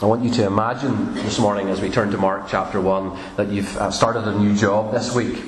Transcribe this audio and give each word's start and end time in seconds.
I 0.00 0.06
want 0.06 0.22
you 0.22 0.30
to 0.30 0.46
imagine 0.46 1.12
this 1.14 1.40
morning 1.40 1.70
as 1.70 1.80
we 1.80 1.90
turn 1.90 2.12
to 2.12 2.18
Mark 2.18 2.44
chapter 2.48 2.80
1 2.80 3.18
that 3.36 3.48
you've 3.48 3.76
uh, 3.76 3.90
started 3.90 4.28
a 4.28 4.38
new 4.38 4.54
job 4.54 4.92
this 4.92 5.12
week. 5.12 5.42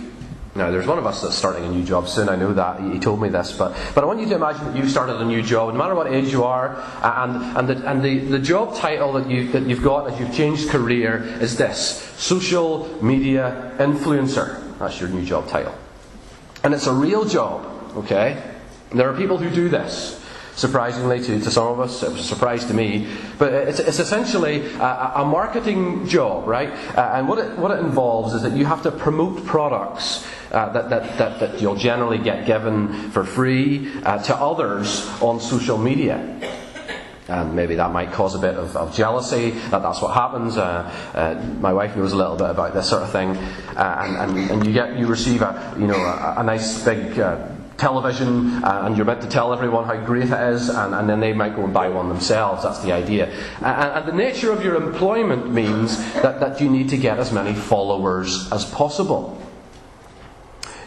Now, 0.57 0.73
there's 0.73 0.89
one 0.89 0.99
of 0.99 1.07
us 1.07 1.23
that's 1.23 1.37
starting 1.37 1.65
a 1.65 1.71
new 1.71 1.85
job 1.85 2.09
soon, 2.09 2.29
I 2.29 2.35
know 2.35 2.53
that, 2.55 2.81
he 2.81 2.99
told 2.99 3.23
me 3.23 3.29
this, 3.29 3.53
but, 3.53 3.77
but 3.95 4.03
I 4.03 4.09
want 4.09 4.19
you 4.19 4.27
to 4.27 4.35
imagine 4.35 4.65
that 4.65 4.77
you've 4.77 4.91
started 4.91 5.21
a 5.21 5.25
new 5.25 5.41
job, 5.41 5.73
no 5.73 5.79
matter 5.79 5.95
what 5.95 6.13
age 6.13 6.33
you 6.33 6.43
are, 6.43 6.83
and, 7.01 7.59
and, 7.59 7.69
the, 7.69 7.89
and 7.89 8.03
the, 8.03 8.19
the 8.19 8.41
job 8.41 8.75
title 8.75 9.13
that, 9.13 9.31
you, 9.31 9.53
that 9.53 9.63
you've 9.69 9.85
got 9.85 10.11
as 10.11 10.19
you've 10.19 10.35
changed 10.35 10.69
career 10.69 11.23
is 11.41 11.57
this 11.57 12.03
Social 12.19 12.89
Media 13.01 13.73
Influencer. 13.79 14.77
That's 14.81 15.01
your 15.01 15.11
new 15.11 15.25
job 15.25 15.47
title. 15.47 15.77
And 16.65 16.75
it's 16.75 16.89
a 16.89 16.93
real 16.93 17.25
job, 17.25 17.65
okay? 17.99 18.43
And 18.91 18.99
there 18.99 19.09
are 19.09 19.17
people 19.17 19.39
who 19.39 19.49
do 19.49 19.69
this 19.69 20.20
surprisingly 20.61 21.21
to, 21.23 21.41
to 21.41 21.51
some 21.51 21.67
of 21.67 21.81
us. 21.81 22.03
It 22.03 22.13
was 22.13 22.21
a 22.21 22.25
surprise 22.25 22.67
to 22.67 22.75
me. 22.75 23.09
But 23.39 23.53
it's, 23.53 23.81
it's 23.81 23.99
essentially 23.99 24.67
a, 24.77 25.13
a, 25.17 25.25
marketing 25.25 26.07
job, 26.07 26.47
right? 26.47 26.71
Uh, 26.97 27.13
and 27.15 27.29
what 27.29 27.39
it, 27.39 27.57
what 27.59 27.71
it 27.71 27.81
involves 27.81 28.35
is 28.35 28.43
that 28.43 28.53
you 28.53 28.67
have 28.67 28.83
to 28.83 28.91
promote 28.91 29.45
products 29.47 30.27
uh, 30.53 30.71
that, 30.73 30.91
that, 30.91 31.19
that, 31.19 31.41
that, 31.41 31.61
you'll 31.61 31.77
generally 31.77 32.19
get 32.19 32.47
given 32.47 33.11
for 33.11 33.25
free 33.25 33.91
uh, 34.03 34.23
to 34.23 34.37
others 34.37 35.09
on 35.23 35.41
social 35.41 35.79
media. 35.79 36.19
And 37.29 37.55
maybe 37.55 37.77
that 37.77 37.93
might 37.93 38.13
cause 38.13 38.35
a 38.35 38.41
bit 38.41 38.57
of, 38.57 38.77
of 38.77 38.95
jealousy. 38.95 39.51
That 39.71 39.83
that's 39.83 40.03
what 40.03 40.13
happens. 40.15 40.57
Uh, 40.57 40.93
uh, 41.15 41.41
my 41.61 41.73
wife 41.73 41.97
knows 41.97 42.13
a 42.13 42.17
little 42.17 42.37
bit 42.37 42.51
about 42.51 42.75
this 42.75 42.91
sort 42.91 43.05
of 43.05 43.13
thing, 43.13 43.37
uh, 43.77 44.03
and, 44.05 44.39
and, 44.39 44.51
and 44.51 44.67
you 44.67 44.73
get 44.73 44.99
you 44.99 45.07
receive 45.07 45.41
a 45.43 45.77
you 45.79 45.87
know 45.87 45.95
a, 45.95 46.35
a 46.39 46.43
nice 46.43 46.85
big 46.85 47.17
television 47.81 48.63
uh, 48.63 48.83
and 48.85 48.97
you're 48.97 49.07
meant 49.07 49.23
to 49.23 49.29
tell 49.29 49.53
everyone 49.53 49.87
how 49.87 49.97
great 50.05 50.25
it 50.25 50.53
is, 50.53 50.69
and, 50.69 50.95
and, 50.95 51.09
then 51.09 51.19
they 51.19 51.33
might 51.33 51.57
go 51.57 51.65
and 51.65 51.73
buy 51.73 51.89
one 51.89 52.09
themselves. 52.09 52.63
That's 52.63 52.81
the 52.81 52.93
idea. 52.93 53.27
And, 53.57 53.99
and 53.99 54.07
the 54.07 54.13
nature 54.13 54.53
of 54.53 54.63
your 54.63 54.77
employment 54.77 55.51
means 55.51 55.97
that, 56.15 56.39
that 56.41 56.61
you 56.61 56.69
need 56.71 56.91
to 56.91 56.99
get 56.99 57.19
as 57.19 57.33
many 57.33 57.55
followers 57.55 58.53
as 58.53 58.67
possible. 58.67 59.41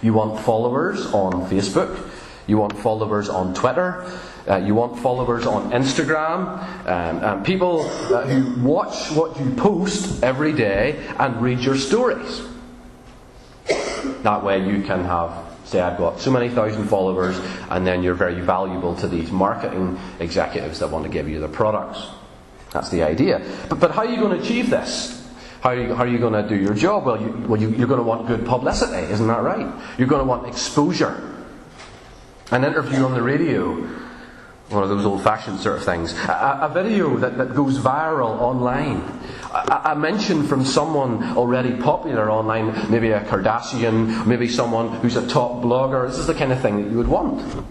You 0.01 0.13
want 0.13 0.39
followers 0.39 1.07
on 1.07 1.49
Facebook, 1.49 2.09
you 2.45 2.57
want 2.57 2.77
followers 2.77 3.27
on 3.27 3.53
Twitter. 3.53 4.05
Uh, 4.45 4.57
you 4.57 4.75
want 4.75 4.99
followers 4.99 5.45
on 5.45 5.71
Instagram, 5.71 6.59
um, 6.85 7.23
and 7.23 7.45
people 7.45 7.79
uh, 8.13 8.27
who 8.27 8.61
watch 8.61 9.09
what 9.11 9.39
you 9.39 9.49
post 9.51 10.21
every 10.21 10.51
day 10.51 11.01
and 11.17 11.41
read 11.41 11.61
your 11.61 11.77
stories. 11.77 12.41
That 14.23 14.43
way 14.43 14.67
you 14.67 14.83
can 14.83 15.05
have 15.05 15.52
say 15.73 15.81
I've 15.81 15.97
got 15.97 16.19
so 16.19 16.31
many 16.31 16.49
thousand 16.49 16.87
followers, 16.87 17.39
and 17.69 17.85
then 17.85 18.03
you're 18.03 18.13
very 18.13 18.39
valuable 18.39 18.95
to 18.97 19.07
these 19.07 19.31
marketing 19.31 19.99
executives 20.19 20.79
that 20.79 20.89
want 20.89 21.03
to 21.03 21.11
give 21.11 21.27
you 21.27 21.39
the 21.39 21.47
products. 21.47 22.07
That's 22.71 22.89
the 22.89 23.03
idea. 23.03 23.41
But, 23.69 23.79
but 23.79 23.91
how 23.91 24.01
are 24.01 24.09
you 24.09 24.17
going 24.17 24.37
to 24.37 24.43
achieve 24.43 24.69
this? 24.69 25.19
How 25.61 25.69
are 25.69 25.75
you, 25.75 25.95
how 25.95 26.03
are 26.03 26.07
you 26.07 26.19
going 26.19 26.33
to 26.33 26.47
do 26.47 26.55
your 26.55 26.73
job? 26.73 27.05
Well, 27.05 27.21
you, 27.21 27.29
well 27.47 27.61
you, 27.61 27.69
you're 27.69 27.87
going 27.87 27.99
to 27.99 28.05
want 28.05 28.27
good 28.27 28.45
publicity, 28.45 29.11
isn't 29.11 29.27
that 29.27 29.41
right? 29.41 29.67
You're 29.97 30.07
going 30.07 30.21
to 30.21 30.27
want 30.27 30.47
exposure. 30.47 31.29
An 32.51 32.63
interview 32.63 33.03
on 33.05 33.13
the 33.13 33.21
radio, 33.21 33.75
one 34.69 34.83
of 34.83 34.89
those 34.89 35.05
old 35.05 35.23
fashioned 35.23 35.59
sort 35.59 35.77
of 35.77 35.85
things. 35.85 36.13
A, 36.13 36.59
a 36.63 36.71
video 36.73 37.17
that, 37.17 37.37
that 37.37 37.55
goes 37.55 37.79
viral 37.79 38.39
online. 38.41 39.01
A, 39.53 39.91
a, 39.91 39.95
mention 39.95 40.47
from 40.47 40.65
someone 40.65 41.37
already 41.37 41.75
popular 41.75 42.31
online, 42.31 42.89
maybe 42.91 43.11
a 43.11 43.21
Kardashian, 43.21 44.25
maybe 44.25 44.47
someone 44.47 44.89
who's 45.01 45.15
a 45.15 45.27
top 45.27 45.61
blogger. 45.63 46.07
This 46.07 46.17
is 46.17 46.27
the 46.27 46.33
kind 46.33 46.51
of 46.51 46.61
thing 46.61 46.83
that 46.83 46.89
you 46.89 46.97
would 46.97 47.07
want. 47.07 47.65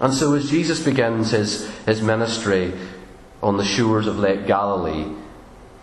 And 0.00 0.12
so 0.12 0.34
as 0.34 0.50
Jesus 0.50 0.84
begins 0.84 1.30
his, 1.30 1.70
his 1.86 2.02
ministry 2.02 2.72
on 3.42 3.56
the 3.56 3.64
shores 3.64 4.06
of 4.06 4.18
Lake 4.18 4.46
Galilee, 4.46 5.14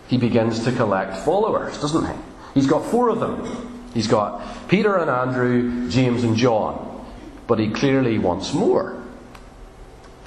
he 0.07 0.17
begins 0.17 0.65
to 0.65 0.73
collect 0.73 1.17
followers, 1.23 1.79
doesn't 1.79 2.05
he? 2.05 2.21
He's 2.53 2.67
got 2.67 2.85
four 2.85 3.07
of 3.07 3.21
them. 3.21 3.89
He's 3.93 4.07
got 4.07 4.67
Peter 4.67 4.97
and 4.97 5.09
Andrew, 5.09 5.89
James 5.89 6.23
and 6.23 6.35
John. 6.35 7.05
But 7.47 7.59
he 7.59 7.71
clearly 7.71 8.17
wants 8.17 8.53
more. 8.53 9.00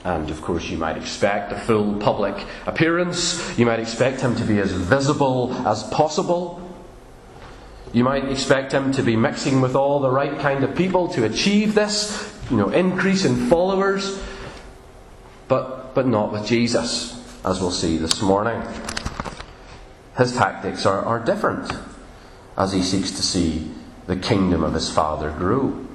And 0.04 0.30
of 0.30 0.42
course, 0.42 0.68
you 0.68 0.76
might 0.76 0.98
expect 0.98 1.50
a 1.50 1.58
full 1.58 1.96
public 1.96 2.36
appearance. 2.66 3.58
You 3.58 3.64
might 3.64 3.80
expect 3.80 4.20
him 4.20 4.36
to 4.36 4.44
be 4.44 4.60
as 4.60 4.70
visible 4.70 5.54
as 5.66 5.82
possible. 5.84 6.60
You 7.94 8.04
might 8.04 8.28
expect 8.28 8.72
him 8.72 8.92
to 8.92 9.02
be 9.02 9.16
mixing 9.16 9.62
with 9.62 9.74
all 9.74 10.00
the 10.00 10.10
right 10.10 10.38
kind 10.38 10.62
of 10.62 10.76
people 10.76 11.08
to 11.08 11.24
achieve 11.24 11.74
this, 11.74 12.38
you 12.50 12.56
know, 12.58 12.68
increase 12.68 13.24
in 13.24 13.48
followers. 13.48 14.22
But, 15.48 15.94
but 15.94 16.06
not 16.06 16.32
with 16.32 16.46
Jesus, 16.46 17.14
as 17.44 17.60
we'll 17.60 17.70
see 17.70 17.96
this 17.96 18.20
morning. 18.20 18.60
His 20.18 20.34
tactics 20.34 20.84
are, 20.84 21.02
are 21.02 21.18
different 21.18 21.72
as 22.58 22.72
he 22.72 22.82
seeks 22.82 23.10
to 23.12 23.22
see 23.22 23.70
the 24.06 24.16
kingdom 24.16 24.62
of 24.62 24.74
his 24.74 24.90
Father 24.90 25.30
grow. 25.30 25.86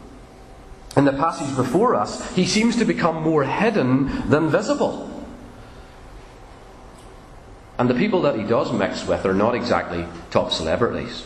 In 1.00 1.06
the 1.06 1.14
passage 1.14 1.56
before 1.56 1.96
us, 1.96 2.36
he 2.36 2.46
seems 2.46 2.76
to 2.76 2.84
become 2.84 3.24
more 3.24 3.46
hidden 3.46 4.30
than 4.30 4.50
visible. 4.50 5.10
And 7.78 7.90
the 7.90 7.94
people 7.94 8.24
that 8.24 8.36
he 8.36 8.44
does 8.44 8.74
mix 8.74 9.08
with 9.08 9.26
are 9.26 9.34
not 9.34 9.56
exactly 9.56 10.06
top 10.30 10.52
celebrities. 10.52 11.26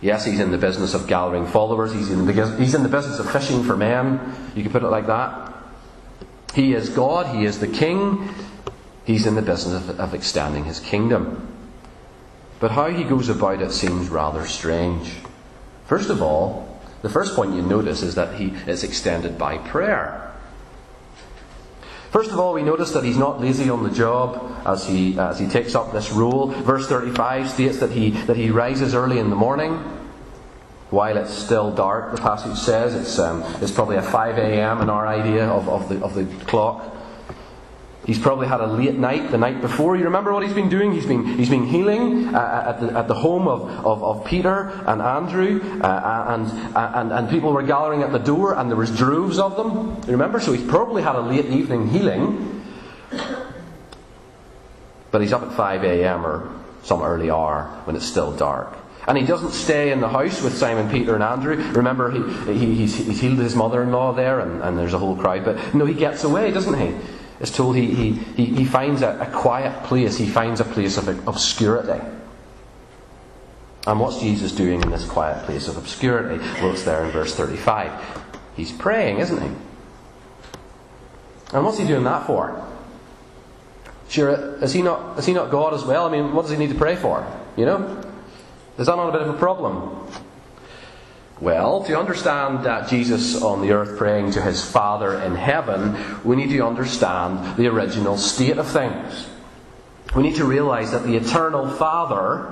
Yes, 0.00 0.24
he's 0.24 0.38
in 0.38 0.52
the 0.52 0.56
business 0.56 0.94
of 0.94 1.08
gathering 1.08 1.48
followers, 1.48 1.92
he's 1.92 2.12
in, 2.12 2.26
the, 2.26 2.56
he's 2.56 2.76
in 2.76 2.84
the 2.84 2.88
business 2.88 3.18
of 3.18 3.28
fishing 3.28 3.64
for 3.64 3.76
men, 3.76 4.20
you 4.54 4.62
could 4.62 4.70
put 4.70 4.84
it 4.84 4.88
like 4.88 5.08
that. 5.08 5.52
He 6.54 6.74
is 6.74 6.90
God, 6.90 7.34
he 7.34 7.46
is 7.46 7.58
the 7.58 7.66
king, 7.66 8.32
he's 9.04 9.26
in 9.26 9.34
the 9.34 9.42
business 9.42 9.88
of 9.98 10.14
extending 10.14 10.62
his 10.62 10.78
kingdom. 10.78 11.48
But 12.60 12.70
how 12.70 12.88
he 12.88 13.02
goes 13.02 13.28
about 13.28 13.60
it 13.60 13.72
seems 13.72 14.10
rather 14.10 14.46
strange. 14.46 15.12
First 15.86 16.08
of 16.08 16.22
all, 16.22 16.63
the 17.04 17.10
first 17.10 17.36
point 17.36 17.54
you 17.54 17.60
notice 17.60 18.00
is 18.00 18.14
that 18.14 18.40
he 18.40 18.46
is 18.66 18.82
extended 18.82 19.36
by 19.36 19.58
prayer. 19.58 20.32
First 22.10 22.30
of 22.30 22.38
all, 22.40 22.54
we 22.54 22.62
notice 22.62 22.92
that 22.92 23.04
he's 23.04 23.18
not 23.18 23.42
lazy 23.42 23.68
on 23.68 23.82
the 23.82 23.90
job 23.90 24.62
as 24.64 24.86
he, 24.86 25.18
as 25.18 25.38
he 25.38 25.46
takes 25.46 25.74
up 25.74 25.92
this 25.92 26.10
role. 26.12 26.46
Verse 26.46 26.88
35 26.88 27.50
states 27.50 27.78
that 27.80 27.90
he, 27.90 28.12
that 28.24 28.38
he 28.38 28.48
rises 28.48 28.94
early 28.94 29.18
in 29.18 29.28
the 29.28 29.36
morning 29.36 29.72
while 30.88 31.18
it's 31.18 31.34
still 31.34 31.70
dark, 31.70 32.14
the 32.16 32.22
passage 32.22 32.56
says. 32.56 32.94
It's, 32.94 33.18
um, 33.18 33.42
it's 33.60 33.72
probably 33.72 33.96
a 33.96 34.02
5 34.02 34.38
a.m. 34.38 34.80
in 34.80 34.88
our 34.88 35.06
idea 35.06 35.46
of, 35.46 35.68
of, 35.68 35.90
the, 35.90 36.02
of 36.02 36.14
the 36.14 36.24
clock. 36.46 36.90
He's 38.04 38.18
probably 38.18 38.46
had 38.46 38.60
a 38.60 38.66
late 38.66 38.96
night 38.96 39.30
the 39.30 39.38
night 39.38 39.62
before. 39.62 39.96
You 39.96 40.04
remember 40.04 40.32
what 40.32 40.42
he's 40.42 40.52
been 40.52 40.68
doing? 40.68 40.92
He's 40.92 41.06
been, 41.06 41.24
he's 41.24 41.48
been 41.48 41.66
healing 41.66 42.34
uh, 42.34 42.64
at, 42.66 42.80
the, 42.80 42.98
at 42.98 43.08
the 43.08 43.14
home 43.14 43.48
of, 43.48 43.62
of, 43.84 44.04
of 44.04 44.24
Peter 44.26 44.82
and 44.86 45.00
Andrew, 45.00 45.62
uh, 45.80 46.24
and, 46.28 46.76
and, 46.76 47.12
and 47.12 47.30
people 47.30 47.52
were 47.52 47.62
gathering 47.62 48.02
at 48.02 48.12
the 48.12 48.18
door, 48.18 48.58
and 48.58 48.68
there 48.68 48.76
was 48.76 48.94
droves 48.94 49.38
of 49.38 49.56
them. 49.56 49.96
You 50.04 50.12
remember? 50.12 50.38
So 50.38 50.52
he's 50.52 50.66
probably 50.66 51.02
had 51.02 51.16
a 51.16 51.20
late 51.20 51.46
evening 51.46 51.88
healing. 51.88 52.62
But 55.10 55.22
he's 55.22 55.32
up 55.32 55.42
at 55.42 55.52
5 55.52 55.84
a.m. 55.84 56.26
or 56.26 56.50
some 56.82 57.00
early 57.00 57.30
hour 57.30 57.64
when 57.84 57.96
it's 57.96 58.04
still 58.04 58.36
dark. 58.36 58.76
And 59.06 59.16
he 59.16 59.24
doesn't 59.24 59.52
stay 59.52 59.92
in 59.92 60.00
the 60.00 60.08
house 60.08 60.42
with 60.42 60.56
Simon 60.56 60.90
Peter 60.90 61.14
and 61.14 61.22
Andrew. 61.22 61.56
Remember, 61.72 62.10
he, 62.10 62.52
he, 62.52 62.74
he's, 62.74 62.96
he's 62.96 63.20
healed 63.20 63.38
his 63.38 63.54
mother 63.54 63.82
in 63.82 63.92
law 63.92 64.12
there, 64.12 64.40
and, 64.40 64.62
and 64.62 64.78
there's 64.78 64.92
a 64.92 64.98
whole 64.98 65.16
crowd. 65.16 65.44
But 65.44 65.74
no, 65.74 65.86
he 65.86 65.94
gets 65.94 66.24
away, 66.24 66.50
doesn't 66.50 66.78
he? 66.78 66.94
Is 67.40 67.50
told 67.50 67.76
he, 67.76 68.12
he, 68.12 68.44
he, 68.44 68.64
finds 68.64 69.02
a, 69.02 69.18
a 69.20 69.26
quiet 69.26 69.84
place, 69.84 70.16
he 70.16 70.26
finds 70.26 70.60
a 70.60 70.64
place 70.64 70.96
of 70.96 71.08
obscurity. 71.28 72.00
And 73.86 74.00
what's 74.00 74.20
Jesus 74.20 74.52
doing 74.52 74.82
in 74.82 74.90
this 74.90 75.04
quiet 75.04 75.44
place 75.44 75.68
of 75.68 75.76
obscurity? 75.76 76.38
Well, 76.60 76.72
it's 76.72 76.84
there 76.84 77.04
in 77.04 77.10
verse 77.10 77.34
35. 77.34 77.92
He's 78.56 78.72
praying, 78.72 79.18
isn't 79.18 79.42
he? 79.42 79.50
And 81.52 81.64
what's 81.64 81.78
he 81.78 81.86
doing 81.86 82.04
that 82.04 82.26
for? 82.26 82.66
Sure, 84.08 84.56
is 84.62 84.72
he 84.72 84.82
not, 84.82 85.18
is 85.18 85.26
he 85.26 85.32
not 85.32 85.50
God 85.50 85.74
as 85.74 85.84
well? 85.84 86.06
I 86.06 86.10
mean, 86.10 86.32
what 86.32 86.42
does 86.42 86.50
he 86.50 86.56
need 86.56 86.70
to 86.70 86.78
pray 86.78 86.96
for? 86.96 87.26
You 87.56 87.66
know? 87.66 88.00
Is 88.78 88.86
that 88.86 88.96
not 88.96 89.08
a 89.08 89.12
bit 89.12 89.22
of 89.22 89.34
a 89.34 89.38
problem? 89.38 90.08
Well, 91.44 91.84
to 91.84 91.98
understand 91.98 92.64
that 92.64 92.88
Jesus 92.88 93.42
on 93.42 93.60
the 93.60 93.72
earth 93.72 93.98
praying 93.98 94.30
to 94.30 94.40
his 94.40 94.64
Father 94.64 95.20
in 95.20 95.34
heaven, 95.34 95.94
we 96.24 96.36
need 96.36 96.48
to 96.48 96.60
understand 96.60 97.58
the 97.58 97.66
original 97.66 98.16
state 98.16 98.56
of 98.56 98.66
things. 98.66 99.28
We 100.16 100.22
need 100.22 100.36
to 100.36 100.46
realize 100.46 100.92
that 100.92 101.02
the 101.02 101.16
eternal 101.16 101.68
Father 101.68 102.50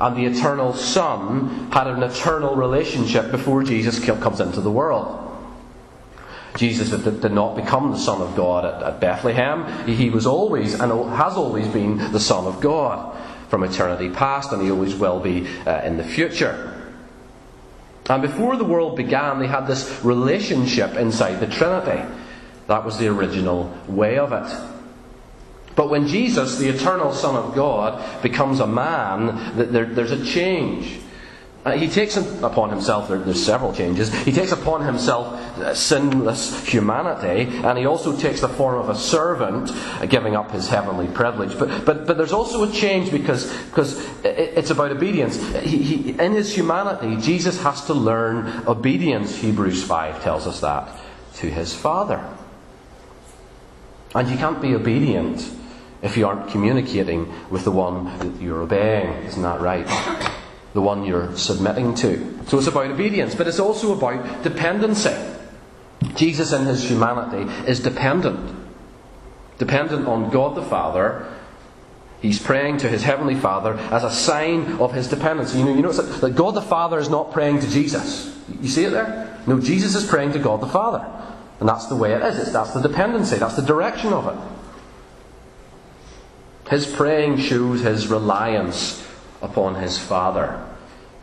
and 0.00 0.16
the 0.16 0.24
eternal 0.24 0.72
Son 0.72 1.70
had 1.70 1.86
an 1.86 2.02
eternal 2.02 2.56
relationship 2.56 3.30
before 3.30 3.62
Jesus 3.62 4.02
comes 4.02 4.40
into 4.40 4.62
the 4.62 4.70
world. 4.70 5.26
Jesus 6.56 6.88
did 6.88 7.32
not 7.32 7.56
become 7.56 7.90
the 7.90 7.98
Son 7.98 8.22
of 8.22 8.34
God 8.34 8.64
at 8.64 9.00
Bethlehem. 9.02 9.86
He 9.86 10.08
was 10.08 10.24
always 10.24 10.72
and 10.72 10.90
has 11.10 11.34
always 11.34 11.68
been 11.68 11.98
the 12.10 12.20
Son 12.20 12.46
of 12.46 12.62
God 12.62 13.22
from 13.50 13.64
eternity 13.64 14.08
past, 14.08 14.50
and 14.50 14.62
he 14.62 14.70
always 14.70 14.94
will 14.94 15.20
be 15.20 15.46
uh, 15.66 15.82
in 15.82 15.98
the 15.98 16.04
future. 16.04 16.74
And 18.08 18.22
before 18.22 18.56
the 18.56 18.64
world 18.64 18.96
began, 18.96 19.38
they 19.38 19.46
had 19.46 19.66
this 19.66 20.02
relationship 20.02 20.94
inside 20.96 21.40
the 21.40 21.46
Trinity. 21.46 22.02
That 22.66 22.84
was 22.84 22.98
the 22.98 23.08
original 23.08 23.76
way 23.86 24.18
of 24.18 24.32
it. 24.32 24.50
But 25.76 25.90
when 25.90 26.08
Jesus, 26.08 26.58
the 26.58 26.68
eternal 26.68 27.12
Son 27.12 27.36
of 27.36 27.54
God, 27.54 28.22
becomes 28.22 28.60
a 28.60 28.66
man, 28.66 29.56
there, 29.72 29.84
there's 29.84 30.10
a 30.10 30.24
change. 30.24 30.98
Uh, 31.68 31.76
he 31.76 31.86
takes 31.86 32.16
upon 32.16 32.70
himself, 32.70 33.08
there, 33.08 33.18
there's 33.18 33.44
several 33.44 33.74
changes, 33.74 34.10
he 34.24 34.32
takes 34.32 34.52
upon 34.52 34.82
himself 34.82 35.34
uh, 35.58 35.74
sinless 35.74 36.66
humanity, 36.66 37.54
and 37.62 37.76
he 37.76 37.84
also 37.84 38.16
takes 38.16 38.40
the 38.40 38.48
form 38.48 38.78
of 38.78 38.88
a 38.88 38.94
servant, 38.94 39.70
uh, 39.70 40.06
giving 40.06 40.34
up 40.34 40.50
his 40.50 40.66
heavenly 40.66 41.06
privilege. 41.08 41.58
But, 41.58 41.84
but, 41.84 42.06
but 42.06 42.16
there's 42.16 42.32
also 42.32 42.64
a 42.64 42.72
change 42.72 43.10
because, 43.10 43.52
because 43.66 44.02
it, 44.24 44.56
it's 44.56 44.70
about 44.70 44.92
obedience. 44.92 45.36
He, 45.60 45.82
he, 45.82 46.10
in 46.18 46.32
his 46.32 46.54
humanity, 46.54 47.20
Jesus 47.20 47.62
has 47.62 47.84
to 47.84 47.92
learn 47.92 48.66
obedience, 48.66 49.36
Hebrews 49.36 49.84
5 49.84 50.22
tells 50.22 50.46
us 50.46 50.60
that, 50.60 50.88
to 51.34 51.50
his 51.50 51.74
Father. 51.74 52.24
And 54.14 54.26
you 54.30 54.38
can't 54.38 54.62
be 54.62 54.74
obedient 54.74 55.46
if 56.00 56.16
you 56.16 56.26
aren't 56.26 56.48
communicating 56.48 57.30
with 57.50 57.64
the 57.64 57.72
one 57.72 58.06
that 58.20 58.40
you're 58.40 58.62
obeying. 58.62 59.12
Isn't 59.24 59.42
that 59.42 59.60
right? 59.60 60.34
The 60.74 60.80
one 60.80 61.04
you're 61.04 61.36
submitting 61.36 61.94
to. 61.96 62.44
So 62.46 62.58
it's 62.58 62.66
about 62.66 62.90
obedience, 62.90 63.34
but 63.34 63.48
it's 63.48 63.60
also 63.60 63.96
about 63.96 64.42
dependency. 64.42 65.16
Jesus 66.14 66.52
in 66.52 66.66
his 66.66 66.88
humanity 66.88 67.50
is 67.68 67.80
dependent. 67.80 68.56
Dependent 69.58 70.06
on 70.06 70.30
God 70.30 70.54
the 70.54 70.62
Father. 70.62 71.26
He's 72.20 72.40
praying 72.40 72.78
to 72.78 72.88
his 72.88 73.02
heavenly 73.02 73.34
Father 73.34 73.74
as 73.74 74.04
a 74.04 74.10
sign 74.10 74.72
of 74.78 74.92
his 74.92 75.08
dependence. 75.08 75.54
You 75.54 75.64
know, 75.64 75.74
you 75.74 75.82
notice 75.82 76.20
that 76.20 76.34
God 76.36 76.54
the 76.54 76.62
Father 76.62 76.98
is 76.98 77.08
not 77.08 77.32
praying 77.32 77.60
to 77.60 77.70
Jesus. 77.70 78.36
You 78.60 78.68
see 78.68 78.84
it 78.84 78.90
there? 78.90 79.38
No, 79.46 79.60
Jesus 79.60 79.94
is 79.94 80.08
praying 80.08 80.32
to 80.32 80.38
God 80.38 80.60
the 80.60 80.68
Father. 80.68 81.06
And 81.60 81.68
that's 81.68 81.86
the 81.86 81.96
way 81.96 82.12
it 82.12 82.22
is. 82.22 82.38
It's, 82.38 82.52
that's 82.52 82.72
the 82.72 82.80
dependency. 82.80 83.36
That's 83.36 83.56
the 83.56 83.62
direction 83.62 84.12
of 84.12 84.26
it. 84.28 84.36
His 86.70 86.86
praying 86.86 87.38
shows 87.38 87.80
his 87.80 88.08
reliance 88.08 89.07
upon 89.42 89.76
his 89.76 89.98
Father 89.98 90.64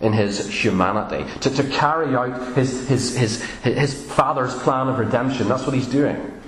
in 0.01 0.11
his 0.11 0.49
humanity, 0.49 1.25
to, 1.39 1.49
to 1.49 1.63
carry 1.69 2.15
out 2.15 2.55
his, 2.55 2.87
his, 2.87 3.15
his, 3.15 3.43
his 3.61 4.11
Father's 4.11 4.53
plan 4.59 4.87
of 4.87 4.99
redemption. 4.99 5.47
That's 5.47 5.65
what 5.65 5.73
he's 5.73 5.87
doing. 5.87 6.41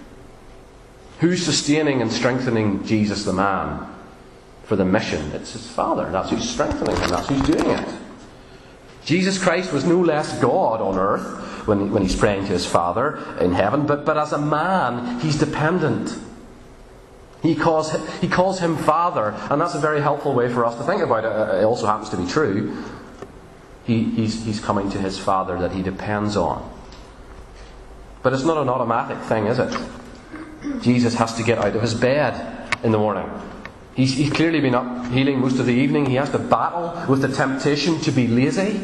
Who's 1.19 1.43
sustaining 1.43 2.01
and 2.01 2.11
strengthening 2.11 2.85
Jesus 2.85 3.23
the 3.23 3.33
man 3.33 3.87
for 4.63 4.75
the 4.75 4.85
mission? 4.85 5.31
It's 5.31 5.53
his 5.53 5.67
Father. 5.67 6.11
That's 6.11 6.29
who's 6.29 6.47
strengthening 6.47 6.95
him, 6.97 7.09
that's 7.09 7.27
who's 7.29 7.41
doing 7.41 7.69
it. 7.69 7.87
Jesus 9.05 9.41
Christ 9.41 9.71
was 9.71 9.85
no 9.85 10.01
less 10.01 10.37
God 10.41 10.81
on 10.81 10.97
earth 10.97 11.65
when, 11.65 11.91
when 11.91 12.03
he's 12.03 12.15
praying 12.15 12.41
to 12.47 12.51
his 12.51 12.65
Father 12.65 13.23
in 13.39 13.53
heaven, 13.53 13.85
but, 13.85 14.05
but 14.05 14.17
as 14.17 14.33
a 14.33 14.37
man, 14.37 15.19
he's 15.21 15.37
dependent. 15.37 16.17
He 17.41 17.55
calls, 17.55 17.91
he 18.19 18.27
calls 18.27 18.59
him 18.59 18.77
Father, 18.77 19.35
and 19.51 19.61
that's 19.61 19.75
a 19.75 19.79
very 19.79 20.01
helpful 20.01 20.33
way 20.33 20.51
for 20.51 20.65
us 20.65 20.75
to 20.77 20.83
think 20.83 21.01
about 21.01 21.23
it. 21.23 21.31
Uh, 21.31 21.61
it 21.61 21.63
also 21.63 21.85
happens 21.85 22.09
to 22.09 22.17
be 22.17 22.27
true. 22.27 22.83
He, 23.85 24.03
he's, 24.03 24.43
he's 24.43 24.59
coming 24.59 24.89
to 24.91 24.97
his 24.97 25.19
Father 25.19 25.59
that 25.59 25.71
he 25.71 25.81
depends 25.81 26.35
on. 26.35 26.69
But 28.23 28.33
it's 28.33 28.43
not 28.43 28.57
an 28.57 28.67
automatic 28.67 29.19
thing, 29.19 29.45
is 29.45 29.59
it? 29.59 29.73
Jesus 30.81 31.13
has 31.13 31.35
to 31.35 31.43
get 31.43 31.59
out 31.59 31.75
of 31.75 31.81
his 31.81 31.93
bed 31.93 32.75
in 32.83 32.91
the 32.91 32.97
morning. 32.97 33.29
He's, 33.95 34.15
he's 34.15 34.31
clearly 34.31 34.59
been 34.59 34.75
up 34.75 35.07
healing 35.11 35.39
most 35.39 35.59
of 35.59 35.65
the 35.65 35.73
evening. 35.73 36.05
He 36.07 36.15
has 36.15 36.29
to 36.31 36.39
battle 36.39 37.05
with 37.07 37.21
the 37.21 37.29
temptation 37.29 37.99
to 38.01 38.11
be 38.11 38.27
lazy. 38.27 38.79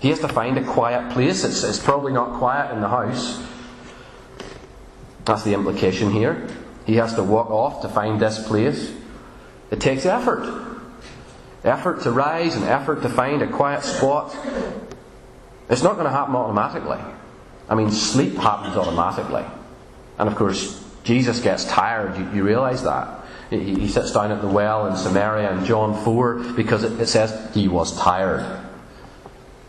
He 0.00 0.08
has 0.08 0.20
to 0.20 0.28
find 0.28 0.58
a 0.58 0.64
quiet 0.64 1.12
place. 1.12 1.44
It's, 1.44 1.62
it's 1.62 1.78
probably 1.78 2.12
not 2.12 2.38
quiet 2.38 2.74
in 2.74 2.80
the 2.80 2.88
house. 2.88 3.42
That's 5.24 5.42
the 5.42 5.54
implication 5.54 6.10
here. 6.10 6.48
He 6.86 6.96
has 6.96 7.14
to 7.14 7.22
walk 7.22 7.50
off 7.50 7.82
to 7.82 7.88
find 7.88 8.20
this 8.20 8.46
place. 8.46 8.92
It 9.70 9.80
takes 9.80 10.06
effort. 10.06 10.64
Effort 11.64 12.02
to 12.02 12.12
rise 12.12 12.54
and 12.54 12.64
effort 12.64 13.02
to 13.02 13.08
find 13.08 13.42
a 13.42 13.48
quiet 13.48 13.82
spot. 13.82 14.34
It's 15.68 15.82
not 15.82 15.94
going 15.94 16.04
to 16.04 16.12
happen 16.12 16.36
automatically. 16.36 17.00
I 17.68 17.74
mean, 17.74 17.90
sleep 17.90 18.36
happens 18.36 18.76
automatically. 18.76 19.44
And 20.16 20.28
of 20.28 20.36
course, 20.36 20.84
Jesus 21.02 21.40
gets 21.40 21.64
tired. 21.64 22.16
You, 22.16 22.30
you 22.36 22.44
realize 22.44 22.84
that. 22.84 23.24
He, 23.50 23.74
he, 23.74 23.88
sits 23.88 24.12
down 24.12 24.32
at 24.32 24.40
the 24.40 24.48
well 24.48 24.86
in 24.86 24.96
Samaria 24.96 25.52
in 25.52 25.64
John 25.64 26.04
4 26.04 26.54
because 26.54 26.84
it, 26.84 27.00
it 27.00 27.06
says 27.06 27.54
he 27.54 27.68
was 27.68 27.96
tired. 27.96 28.60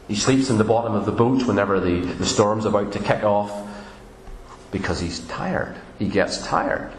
He 0.07 0.15
sleeps 0.15 0.49
in 0.49 0.57
the 0.57 0.63
bottom 0.63 0.95
of 0.95 1.05
the 1.05 1.11
boat 1.11 1.43
whenever 1.43 1.79
the, 1.79 2.01
the 2.01 2.25
storm's 2.25 2.65
about 2.65 2.93
to 2.93 2.99
kick 2.99 3.23
off 3.23 3.51
because 4.71 4.99
he's 4.99 5.19
tired. 5.27 5.75
He 5.99 6.07
gets 6.07 6.45
tired. 6.45 6.91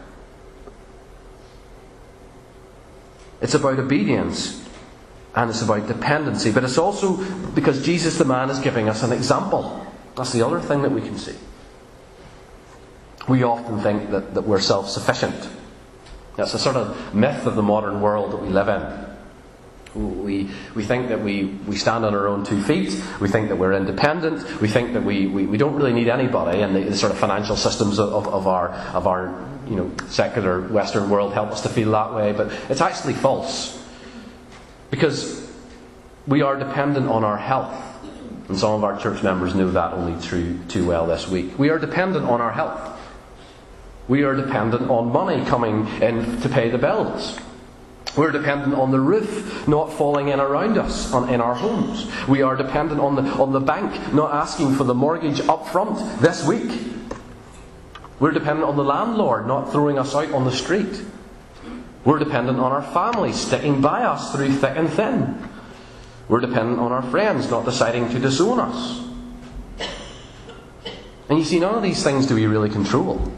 It's 3.41 3.53
about 3.53 3.79
obedience 3.79 4.67
and 5.35 5.49
it's 5.49 5.61
about 5.61 5.87
dependency, 5.87 6.51
but 6.51 6.63
it's 6.63 6.77
also 6.77 7.17
because 7.51 7.85
Jesus 7.85 8.17
the 8.17 8.25
man 8.25 8.49
is 8.49 8.59
giving 8.59 8.89
us 8.89 9.03
an 9.03 9.11
example. 9.11 9.85
That's 10.15 10.33
the 10.33 10.45
other 10.45 10.59
thing 10.59 10.81
that 10.81 10.91
we 10.91 11.01
can 11.01 11.17
see. 11.17 11.35
We 13.27 13.43
often 13.43 13.79
think 13.79 14.09
that, 14.11 14.33
that 14.33 14.41
we're 14.41 14.59
self 14.59 14.89
sufficient. 14.89 15.49
That's 16.35 16.53
a 16.53 16.59
sort 16.59 16.75
of 16.75 17.13
myth 17.13 17.45
of 17.45 17.55
the 17.55 17.61
modern 17.61 18.01
world 18.01 18.31
that 18.31 18.37
we 18.37 18.49
live 18.49 18.69
in. 18.69 19.09
We, 20.23 20.49
we 20.75 20.83
think 20.83 21.09
that 21.09 21.21
we, 21.21 21.45
we 21.45 21.75
stand 21.75 22.05
on 22.05 22.13
our 22.13 22.27
own 22.27 22.45
two 22.45 22.61
feet. 22.61 23.03
We 23.19 23.27
think 23.27 23.49
that 23.49 23.55
we're 23.55 23.73
independent. 23.73 24.61
We 24.61 24.67
think 24.67 24.93
that 24.93 25.03
we, 25.03 25.27
we, 25.27 25.45
we 25.47 25.57
don't 25.57 25.75
really 25.75 25.93
need 25.93 26.07
anybody, 26.07 26.61
and 26.61 26.75
the, 26.75 26.81
the 26.81 26.95
sort 26.95 27.11
of 27.11 27.17
financial 27.17 27.55
systems 27.55 27.99
of, 27.99 28.27
of, 28.27 28.47
our, 28.47 28.69
of 28.69 29.07
our 29.07 29.29
you 29.69 29.75
know, 29.75 29.91
secular 30.07 30.61
Western 30.61 31.09
world 31.09 31.33
help 31.33 31.49
us 31.49 31.61
to 31.61 31.69
feel 31.69 31.91
that 31.91 32.13
way. 32.13 32.31
But 32.31 32.51
it's 32.69 32.81
actually 32.81 33.13
false. 33.13 33.77
Because 34.89 35.47
we 36.27 36.41
are 36.41 36.57
dependent 36.57 37.07
on 37.07 37.23
our 37.23 37.37
health. 37.37 37.85
And 38.47 38.57
some 38.57 38.73
of 38.73 38.83
our 38.83 38.99
church 38.99 39.21
members 39.21 39.53
knew 39.53 39.71
that 39.71 39.93
only 39.93 40.19
too, 40.21 40.59
too 40.67 40.87
well 40.87 41.05
this 41.05 41.27
week. 41.27 41.57
We 41.59 41.69
are 41.69 41.77
dependent 41.77 42.25
on 42.25 42.41
our 42.41 42.51
health. 42.51 42.99
We 44.07 44.23
are 44.23 44.35
dependent 44.35 44.89
on 44.89 45.11
money 45.11 45.45
coming 45.45 45.87
in 46.01 46.41
to 46.41 46.49
pay 46.49 46.69
the 46.69 46.79
bills. 46.79 47.39
We're 48.17 48.31
dependent 48.31 48.73
on 48.73 48.89
the 48.91 48.99
roof 48.99 49.67
not 49.67 49.93
falling 49.93 50.29
in 50.29 50.39
around 50.39 50.79
us 50.79 51.13
on, 51.13 51.29
in 51.29 51.41
our 51.41 51.53
homes. 51.53 52.11
We 52.27 52.41
are 52.41 52.55
dependent 52.55 52.99
on 52.99 53.15
the, 53.15 53.21
on 53.21 53.53
the 53.53 53.59
bank 53.59 54.13
not 54.13 54.33
asking 54.33 54.75
for 54.75 54.83
the 54.83 54.95
mortgage 54.95 55.41
up 55.41 55.67
front 55.67 56.19
this 56.19 56.45
week. 56.45 56.71
We're 58.19 58.31
dependent 58.31 58.67
on 58.67 58.75
the 58.75 58.83
landlord 58.83 59.47
not 59.47 59.71
throwing 59.71 59.97
us 59.97 60.13
out 60.13 60.31
on 60.31 60.45
the 60.45 60.51
street. 60.51 61.03
We're 62.03 62.19
dependent 62.19 62.59
on 62.59 62.71
our 62.71 62.81
families 62.81 63.35
sticking 63.35 63.81
by 63.81 64.03
us 64.03 64.33
through 64.33 64.53
thick 64.53 64.75
and 64.75 64.89
thin. 64.89 65.49
We're 66.27 66.41
dependent 66.41 66.79
on 66.79 66.91
our 66.91 67.01
friends 67.03 67.49
not 67.49 67.65
deciding 67.65 68.09
to 68.09 68.19
disown 68.19 68.59
us. 68.59 69.05
And 71.29 71.37
you 71.37 71.45
see, 71.45 71.59
none 71.59 71.75
of 71.75 71.83
these 71.83 72.03
things 72.03 72.25
do 72.25 72.35
we 72.35 72.45
really 72.45 72.69
control. 72.69 73.31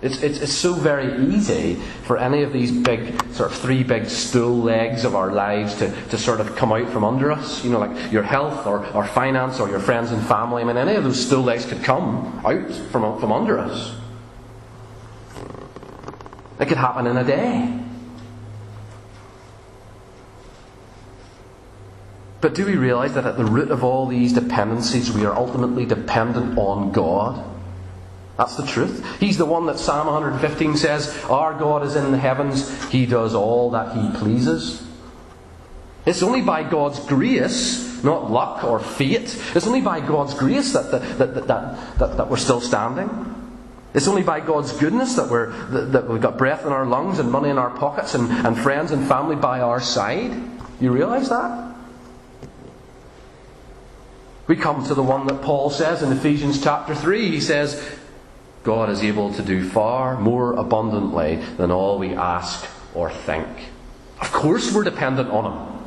It's, 0.00 0.22
it's, 0.22 0.38
it's 0.38 0.52
so 0.52 0.74
very 0.74 1.34
easy 1.34 1.74
for 2.04 2.18
any 2.18 2.44
of 2.44 2.52
these 2.52 2.70
big, 2.70 3.20
sort 3.32 3.50
of 3.50 3.58
three 3.58 3.82
big 3.82 4.06
stool 4.06 4.56
legs 4.56 5.04
of 5.04 5.16
our 5.16 5.32
lives 5.32 5.74
to, 5.76 5.90
to 6.10 6.18
sort 6.18 6.38
of 6.38 6.54
come 6.54 6.72
out 6.72 6.88
from 6.90 7.02
under 7.02 7.32
us. 7.32 7.64
You 7.64 7.70
know, 7.70 7.80
like 7.80 8.12
your 8.12 8.22
health 8.22 8.64
or, 8.66 8.86
or 8.94 9.04
finance 9.04 9.58
or 9.58 9.68
your 9.68 9.80
friends 9.80 10.12
and 10.12 10.24
family. 10.24 10.62
I 10.62 10.66
mean, 10.66 10.76
any 10.76 10.94
of 10.94 11.02
those 11.02 11.26
stool 11.26 11.42
legs 11.42 11.66
could 11.66 11.82
come 11.82 12.40
out 12.46 12.70
from, 12.92 13.18
from 13.18 13.32
under 13.32 13.58
us. 13.58 13.96
It 16.60 16.66
could 16.66 16.78
happen 16.78 17.08
in 17.08 17.16
a 17.16 17.24
day. 17.24 17.74
But 22.40 22.54
do 22.54 22.64
we 22.64 22.76
realize 22.76 23.14
that 23.14 23.26
at 23.26 23.36
the 23.36 23.44
root 23.44 23.72
of 23.72 23.82
all 23.82 24.06
these 24.06 24.32
dependencies, 24.32 25.12
we 25.12 25.24
are 25.24 25.34
ultimately 25.34 25.84
dependent 25.84 26.56
on 26.56 26.92
God? 26.92 27.47
That's 28.38 28.56
the 28.56 28.64
truth. 28.64 29.04
He's 29.18 29.36
the 29.36 29.44
one 29.44 29.66
that 29.66 29.80
Psalm 29.80 30.06
115 30.06 30.76
says, 30.76 31.24
Our 31.24 31.58
God 31.58 31.82
is 31.84 31.96
in 31.96 32.12
the 32.12 32.18
heavens, 32.18 32.88
He 32.88 33.04
does 33.04 33.34
all 33.34 33.70
that 33.72 33.96
He 33.96 34.16
pleases. 34.16 34.86
It's 36.06 36.22
only 36.22 36.40
by 36.40 36.62
God's 36.62 37.00
grace, 37.00 38.02
not 38.04 38.30
luck 38.30 38.62
or 38.62 38.78
fate, 38.78 39.36
it's 39.56 39.66
only 39.66 39.80
by 39.80 40.00
God's 40.00 40.34
grace 40.34 40.72
that, 40.72 40.92
that, 40.92 41.18
that, 41.18 41.34
that, 41.48 41.98
that, 41.98 42.16
that 42.16 42.30
we're 42.30 42.36
still 42.36 42.60
standing. 42.60 43.34
It's 43.92 44.06
only 44.06 44.22
by 44.22 44.38
God's 44.38 44.72
goodness 44.72 45.16
that, 45.16 45.28
we're, 45.28 45.50
that, 45.70 45.92
that 45.92 46.08
we've 46.08 46.22
got 46.22 46.38
breath 46.38 46.64
in 46.64 46.70
our 46.70 46.86
lungs 46.86 47.18
and 47.18 47.32
money 47.32 47.50
in 47.50 47.58
our 47.58 47.70
pockets 47.70 48.14
and, 48.14 48.30
and 48.30 48.56
friends 48.56 48.92
and 48.92 49.08
family 49.08 49.34
by 49.34 49.60
our 49.60 49.80
side. 49.80 50.30
You 50.80 50.92
realize 50.92 51.28
that? 51.30 51.74
We 54.46 54.54
come 54.54 54.86
to 54.86 54.94
the 54.94 55.02
one 55.02 55.26
that 55.26 55.42
Paul 55.42 55.70
says 55.70 56.02
in 56.02 56.12
Ephesians 56.12 56.62
chapter 56.62 56.94
3. 56.94 57.30
He 57.30 57.40
says, 57.40 57.97
God 58.64 58.90
is 58.90 59.02
able 59.02 59.32
to 59.34 59.42
do 59.42 59.68
far 59.68 60.18
more 60.20 60.54
abundantly 60.54 61.36
than 61.56 61.70
all 61.70 61.98
we 61.98 62.14
ask 62.14 62.68
or 62.94 63.10
think. 63.10 63.48
Of 64.20 64.32
course, 64.32 64.74
we're 64.74 64.84
dependent 64.84 65.30
on 65.30 65.52
Him. 65.52 65.78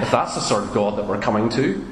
If 0.00 0.10
that's 0.10 0.34
the 0.34 0.40
sort 0.40 0.64
of 0.64 0.72
God 0.72 0.96
that 0.98 1.06
we're 1.06 1.20
coming 1.20 1.48
to. 1.50 1.84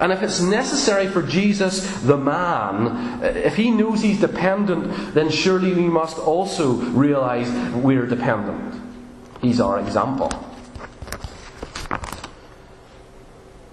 And 0.00 0.12
if 0.12 0.22
it's 0.22 0.40
necessary 0.40 1.06
for 1.06 1.22
Jesus, 1.22 2.02
the 2.02 2.16
man, 2.16 3.22
if 3.22 3.54
he 3.54 3.70
knows 3.70 4.02
he's 4.02 4.20
dependent, 4.20 5.14
then 5.14 5.30
surely 5.30 5.72
we 5.72 5.88
must 5.88 6.18
also 6.18 6.72
realize 6.72 7.48
we're 7.74 8.06
dependent. 8.06 8.74
He's 9.40 9.60
our 9.60 9.78
example. 9.78 10.30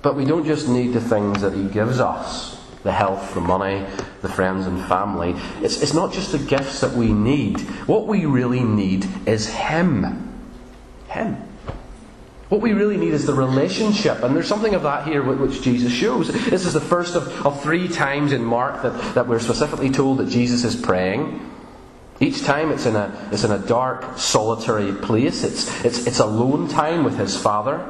But 0.03 0.15
we 0.15 0.25
don't 0.25 0.45
just 0.45 0.67
need 0.67 0.93
the 0.93 1.01
things 1.01 1.41
that 1.41 1.53
he 1.53 1.67
gives 1.67 1.99
us 1.99 2.60
the 2.83 2.91
health, 2.91 3.33
the 3.33 3.41
money, 3.41 3.85
the 4.21 4.29
friends 4.29 4.65
and 4.65 4.83
family. 4.85 5.35
It's, 5.61 5.81
it's 5.81 5.93
not 5.93 6.13
just 6.13 6.31
the 6.31 6.39
gifts 6.39 6.81
that 6.81 6.93
we 6.93 7.13
need. 7.13 7.59
What 7.87 8.07
we 8.07 8.25
really 8.25 8.61
need 8.63 9.07
is 9.25 9.47
him. 9.47 10.29
Him. 11.07 11.37
What 12.49 12.59
we 12.59 12.73
really 12.73 12.97
need 12.97 13.13
is 13.13 13.25
the 13.25 13.33
relationship, 13.33 14.23
and 14.23 14.35
there's 14.35 14.47
something 14.47 14.75
of 14.75 14.83
that 14.83 15.07
here 15.07 15.23
which 15.23 15.61
Jesus 15.61 15.93
shows. 15.93 16.27
This 16.27 16.65
is 16.65 16.73
the 16.73 16.81
first 16.81 17.15
of, 17.15 17.45
of 17.45 17.61
three 17.63 17.87
times 17.87 18.33
in 18.33 18.43
Mark 18.43 18.81
that, 18.81 19.15
that 19.15 19.27
we're 19.27 19.39
specifically 19.39 19.89
told 19.89 20.17
that 20.17 20.27
Jesus 20.27 20.65
is 20.65 20.75
praying. 20.75 21.49
Each 22.19 22.43
time 22.43 22.71
it's 22.71 22.85
in 22.85 22.97
a, 22.97 23.29
it's 23.31 23.45
in 23.45 23.51
a 23.51 23.57
dark, 23.57 24.17
solitary 24.17 24.91
place. 24.91 25.45
It's, 25.45 25.83
it's, 25.85 26.05
it's 26.05 26.19
alone 26.19 26.67
time 26.67 27.05
with 27.05 27.17
his 27.17 27.37
Father. 27.37 27.87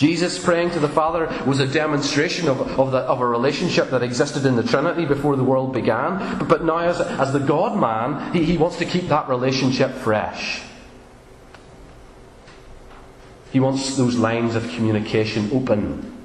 Jesus 0.00 0.42
praying 0.42 0.70
to 0.70 0.80
the 0.80 0.88
Father 0.88 1.26
was 1.44 1.60
a 1.60 1.66
demonstration 1.66 2.48
of, 2.48 2.58
of, 2.80 2.90
the, 2.90 3.00
of, 3.00 3.20
a 3.20 3.26
relationship 3.26 3.90
that 3.90 4.02
existed 4.02 4.46
in 4.46 4.56
the 4.56 4.62
Trinity 4.62 5.04
before 5.04 5.36
the 5.36 5.44
world 5.44 5.74
began. 5.74 6.38
But, 6.38 6.48
but 6.48 6.64
now, 6.64 6.78
as, 6.78 7.02
as 7.02 7.34
the 7.34 7.38
God 7.38 7.78
man, 7.78 8.32
he, 8.32 8.42
he 8.42 8.56
wants 8.56 8.78
to 8.78 8.86
keep 8.86 9.08
that 9.08 9.28
relationship 9.28 9.90
fresh. 9.90 10.62
He 13.52 13.60
wants 13.60 13.98
those 13.98 14.16
lines 14.16 14.54
of 14.54 14.70
communication 14.70 15.50
open. 15.52 16.16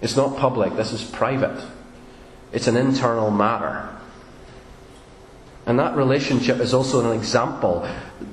It's 0.00 0.16
not 0.16 0.36
public, 0.36 0.76
this 0.76 0.92
is 0.92 1.02
private. 1.02 1.60
It's 2.52 2.68
an 2.68 2.76
internal 2.76 3.32
matter. 3.32 3.88
And 5.66 5.76
that 5.80 5.96
relationship 5.96 6.60
is 6.60 6.72
also 6.72 7.10
an 7.10 7.18
example 7.18 7.84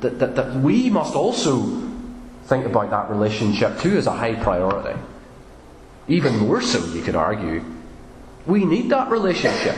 that, 0.01 0.19
that, 0.19 0.35
that 0.35 0.57
we 0.57 0.91
must 0.91 1.15
also 1.15 1.88
think 2.49 2.65
about 2.65 2.89
that 2.89 3.09
relationship 3.09 3.79
too 3.79 3.95
as 3.95 4.07
a 4.07 4.11
high 4.11 4.33
priority. 4.35 4.99
Even 6.07 6.37
more 6.39 6.61
so, 6.61 6.83
you 6.87 7.03
could 7.03 7.15
argue. 7.15 7.63
We 8.47 8.65
need 8.65 8.89
that 8.89 9.11
relationship. 9.11 9.75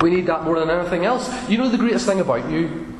We 0.00 0.10
need 0.10 0.26
that 0.26 0.44
more 0.44 0.60
than 0.60 0.70
anything 0.70 1.04
else. 1.04 1.28
You 1.48 1.58
know, 1.58 1.68
the 1.68 1.78
greatest 1.78 2.06
thing 2.06 2.20
about 2.20 2.48
you 2.48 2.94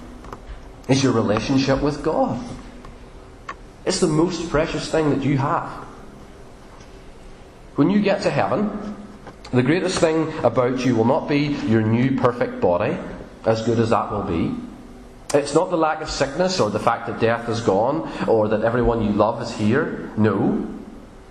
is 0.88 1.02
your 1.02 1.12
relationship 1.12 1.80
with 1.80 2.02
God. 2.02 2.44
It's 3.84 4.00
the 4.00 4.08
most 4.08 4.50
precious 4.50 4.90
thing 4.90 5.10
that 5.10 5.22
you 5.22 5.38
have. 5.38 5.70
When 7.76 7.90
you 7.90 8.02
get 8.02 8.22
to 8.22 8.30
heaven, 8.30 8.96
the 9.52 9.62
greatest 9.62 9.98
thing 9.98 10.32
about 10.38 10.84
you 10.84 10.96
will 10.96 11.04
not 11.04 11.28
be 11.28 11.56
your 11.66 11.82
new 11.82 12.18
perfect 12.18 12.60
body, 12.60 12.96
as 13.44 13.62
good 13.62 13.78
as 13.78 13.90
that 13.90 14.10
will 14.10 14.24
be. 14.24 14.54
It's 15.34 15.54
not 15.54 15.70
the 15.70 15.78
lack 15.78 16.02
of 16.02 16.10
sickness 16.10 16.60
or 16.60 16.70
the 16.70 16.78
fact 16.78 17.06
that 17.06 17.18
death 17.18 17.48
is 17.48 17.60
gone 17.60 18.10
or 18.28 18.48
that 18.48 18.62
everyone 18.62 19.02
you 19.02 19.12
love 19.12 19.40
is 19.40 19.50
here. 19.50 20.10
No. 20.16 20.68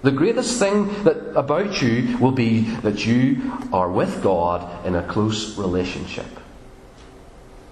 The 0.01 0.11
greatest 0.11 0.57
thing 0.57 1.03
that 1.03 1.37
about 1.37 1.81
you 1.81 2.17
will 2.17 2.31
be 2.31 2.61
that 2.81 3.05
you 3.05 3.59
are 3.71 3.91
with 3.91 4.23
God 4.23 4.85
in 4.85 4.95
a 4.95 5.03
close 5.03 5.57
relationship. 5.57 6.25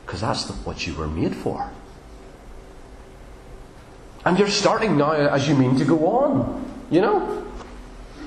Because 0.05 0.21
that's 0.21 0.49
what 0.65 0.85
you 0.85 0.93
were 0.93 1.07
made 1.07 1.35
for. 1.35 1.71
And 4.25 4.37
you're 4.37 4.49
starting 4.49 4.97
now 4.97 5.13
as 5.13 5.47
you 5.47 5.55
mean 5.55 5.77
to 5.79 5.85
go 5.85 6.05
on. 6.07 6.65
You 6.91 7.01
know? 7.01 7.45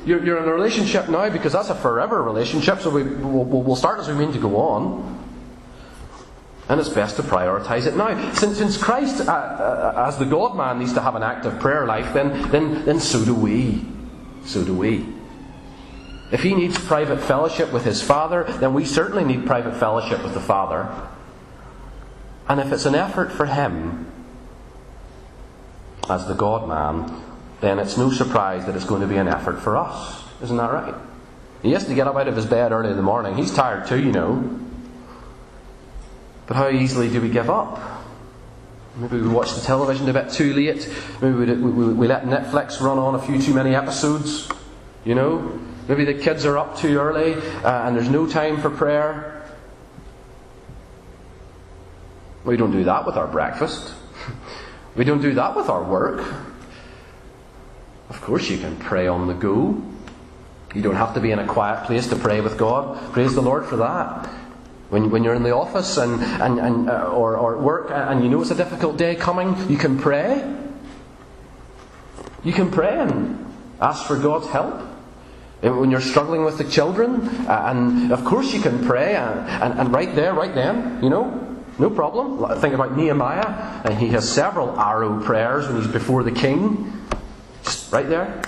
You're, 0.04 0.24
you're 0.24 0.38
in 0.38 0.48
a 0.48 0.52
relationship 0.52 1.08
now 1.08 1.30
because 1.30 1.52
that's 1.52 1.70
a 1.70 1.76
forever 1.76 2.22
relationship, 2.22 2.80
so 2.80 2.90
we, 2.90 3.04
we'll, 3.04 3.44
we'll 3.44 3.76
start 3.76 4.00
as 4.00 4.08
we 4.08 4.14
mean 4.14 4.32
to 4.32 4.40
go 4.40 4.56
on. 4.56 5.21
And 6.72 6.80
it's 6.80 6.88
best 6.88 7.16
to 7.16 7.22
prioritise 7.22 7.86
it 7.86 7.96
now. 7.96 8.32
Since, 8.32 8.56
since 8.56 8.78
Christ, 8.78 9.28
uh, 9.28 9.30
uh, 9.30 10.06
as 10.08 10.16
the 10.16 10.24
God 10.24 10.56
man, 10.56 10.78
needs 10.78 10.94
to 10.94 11.02
have 11.02 11.14
an 11.14 11.22
active 11.22 11.60
prayer 11.60 11.84
life, 11.84 12.14
then, 12.14 12.50
then, 12.50 12.86
then 12.86 12.98
so 12.98 13.22
do 13.26 13.34
we. 13.34 13.84
So 14.46 14.64
do 14.64 14.74
we. 14.74 15.06
If 16.30 16.42
he 16.42 16.54
needs 16.54 16.78
private 16.78 17.20
fellowship 17.20 17.74
with 17.74 17.84
his 17.84 18.00
Father, 18.00 18.44
then 18.44 18.72
we 18.72 18.86
certainly 18.86 19.22
need 19.22 19.44
private 19.44 19.76
fellowship 19.76 20.22
with 20.22 20.32
the 20.32 20.40
Father. 20.40 20.88
And 22.48 22.58
if 22.58 22.72
it's 22.72 22.86
an 22.86 22.94
effort 22.94 23.32
for 23.32 23.44
him, 23.44 24.10
as 26.08 26.26
the 26.26 26.32
God 26.32 26.66
man, 26.66 27.22
then 27.60 27.80
it's 27.80 27.98
no 27.98 28.10
surprise 28.10 28.64
that 28.64 28.74
it's 28.74 28.86
going 28.86 29.02
to 29.02 29.06
be 29.06 29.18
an 29.18 29.28
effort 29.28 29.60
for 29.60 29.76
us. 29.76 30.24
Isn't 30.42 30.56
that 30.56 30.72
right? 30.72 30.94
He 31.62 31.72
has 31.72 31.84
to 31.84 31.94
get 31.94 32.06
up 32.06 32.16
out 32.16 32.28
of 32.28 32.36
his 32.36 32.46
bed 32.46 32.72
early 32.72 32.88
in 32.88 32.96
the 32.96 33.02
morning. 33.02 33.36
He's 33.36 33.52
tired 33.52 33.86
too, 33.86 34.02
you 34.02 34.10
know. 34.10 34.58
But 36.52 36.58
how 36.58 36.68
easily 36.68 37.08
do 37.08 37.18
we 37.22 37.30
give 37.30 37.48
up? 37.48 37.80
Maybe 38.96 39.22
we 39.22 39.28
watch 39.28 39.54
the 39.54 39.62
television 39.62 40.06
a 40.10 40.12
bit 40.12 40.30
too 40.30 40.52
late. 40.52 40.86
Maybe 41.22 41.34
we, 41.34 41.46
we, 41.54 41.94
we 41.94 42.06
let 42.06 42.24
Netflix 42.24 42.78
run 42.78 42.98
on 42.98 43.14
a 43.14 43.18
few 43.18 43.40
too 43.40 43.54
many 43.54 43.74
episodes. 43.74 44.50
You 45.06 45.14
know? 45.14 45.58
Maybe 45.88 46.04
the 46.04 46.12
kids 46.12 46.44
are 46.44 46.58
up 46.58 46.76
too 46.76 46.98
early 46.98 47.32
uh, 47.32 47.86
and 47.86 47.96
there's 47.96 48.10
no 48.10 48.26
time 48.26 48.60
for 48.60 48.68
prayer. 48.68 49.50
We 52.44 52.58
don't 52.58 52.72
do 52.72 52.84
that 52.84 53.06
with 53.06 53.16
our 53.16 53.28
breakfast. 53.28 53.94
We 54.94 55.04
don't 55.06 55.22
do 55.22 55.32
that 55.32 55.56
with 55.56 55.70
our 55.70 55.82
work. 55.82 56.22
Of 58.10 58.20
course, 58.20 58.50
you 58.50 58.58
can 58.58 58.76
pray 58.76 59.06
on 59.06 59.26
the 59.26 59.32
go. 59.32 59.82
You 60.74 60.82
don't 60.82 60.96
have 60.96 61.14
to 61.14 61.20
be 61.20 61.30
in 61.30 61.38
a 61.38 61.46
quiet 61.46 61.86
place 61.86 62.08
to 62.08 62.16
pray 62.16 62.42
with 62.42 62.58
God. 62.58 63.14
Praise 63.14 63.34
the 63.34 63.40
Lord 63.40 63.64
for 63.64 63.76
that. 63.78 64.28
When, 64.92 65.08
when 65.08 65.24
you're 65.24 65.32
in 65.32 65.42
the 65.42 65.54
office 65.54 65.96
and, 65.96 66.22
and, 66.22 66.60
and, 66.60 66.90
uh, 66.90 67.06
or, 67.06 67.34
or 67.38 67.56
at 67.56 67.62
work 67.62 67.90
and 67.90 68.22
you 68.22 68.28
know 68.28 68.42
it's 68.42 68.50
a 68.50 68.54
difficult 68.54 68.98
day 68.98 69.14
coming, 69.14 69.56
you 69.70 69.78
can 69.78 69.98
pray. 69.98 70.46
You 72.44 72.52
can 72.52 72.70
pray 72.70 72.98
and 72.98 73.42
ask 73.80 74.06
for 74.06 74.18
God's 74.18 74.48
help. 74.48 74.82
When 75.62 75.90
you're 75.90 76.02
struggling 76.02 76.44
with 76.44 76.58
the 76.58 76.64
children, 76.64 77.26
uh, 77.48 77.72
and 77.72 78.12
of 78.12 78.22
course 78.26 78.52
you 78.52 78.60
can 78.60 78.84
pray, 78.84 79.16
and, 79.16 79.40
and, 79.62 79.80
and 79.80 79.92
right 79.94 80.14
there, 80.14 80.34
right 80.34 80.54
then, 80.54 81.02
you 81.02 81.08
know, 81.08 81.56
no 81.78 81.88
problem. 81.88 82.60
Think 82.60 82.74
about 82.74 82.94
Nehemiah, 82.94 83.80
and 83.86 83.96
he 83.96 84.08
has 84.08 84.30
several 84.30 84.78
arrow 84.78 85.24
prayers 85.24 85.68
when 85.68 85.80
he's 85.80 85.90
before 85.90 86.22
the 86.22 86.32
king. 86.32 86.92
Just 87.64 87.90
right 87.90 88.10
there. 88.10 88.42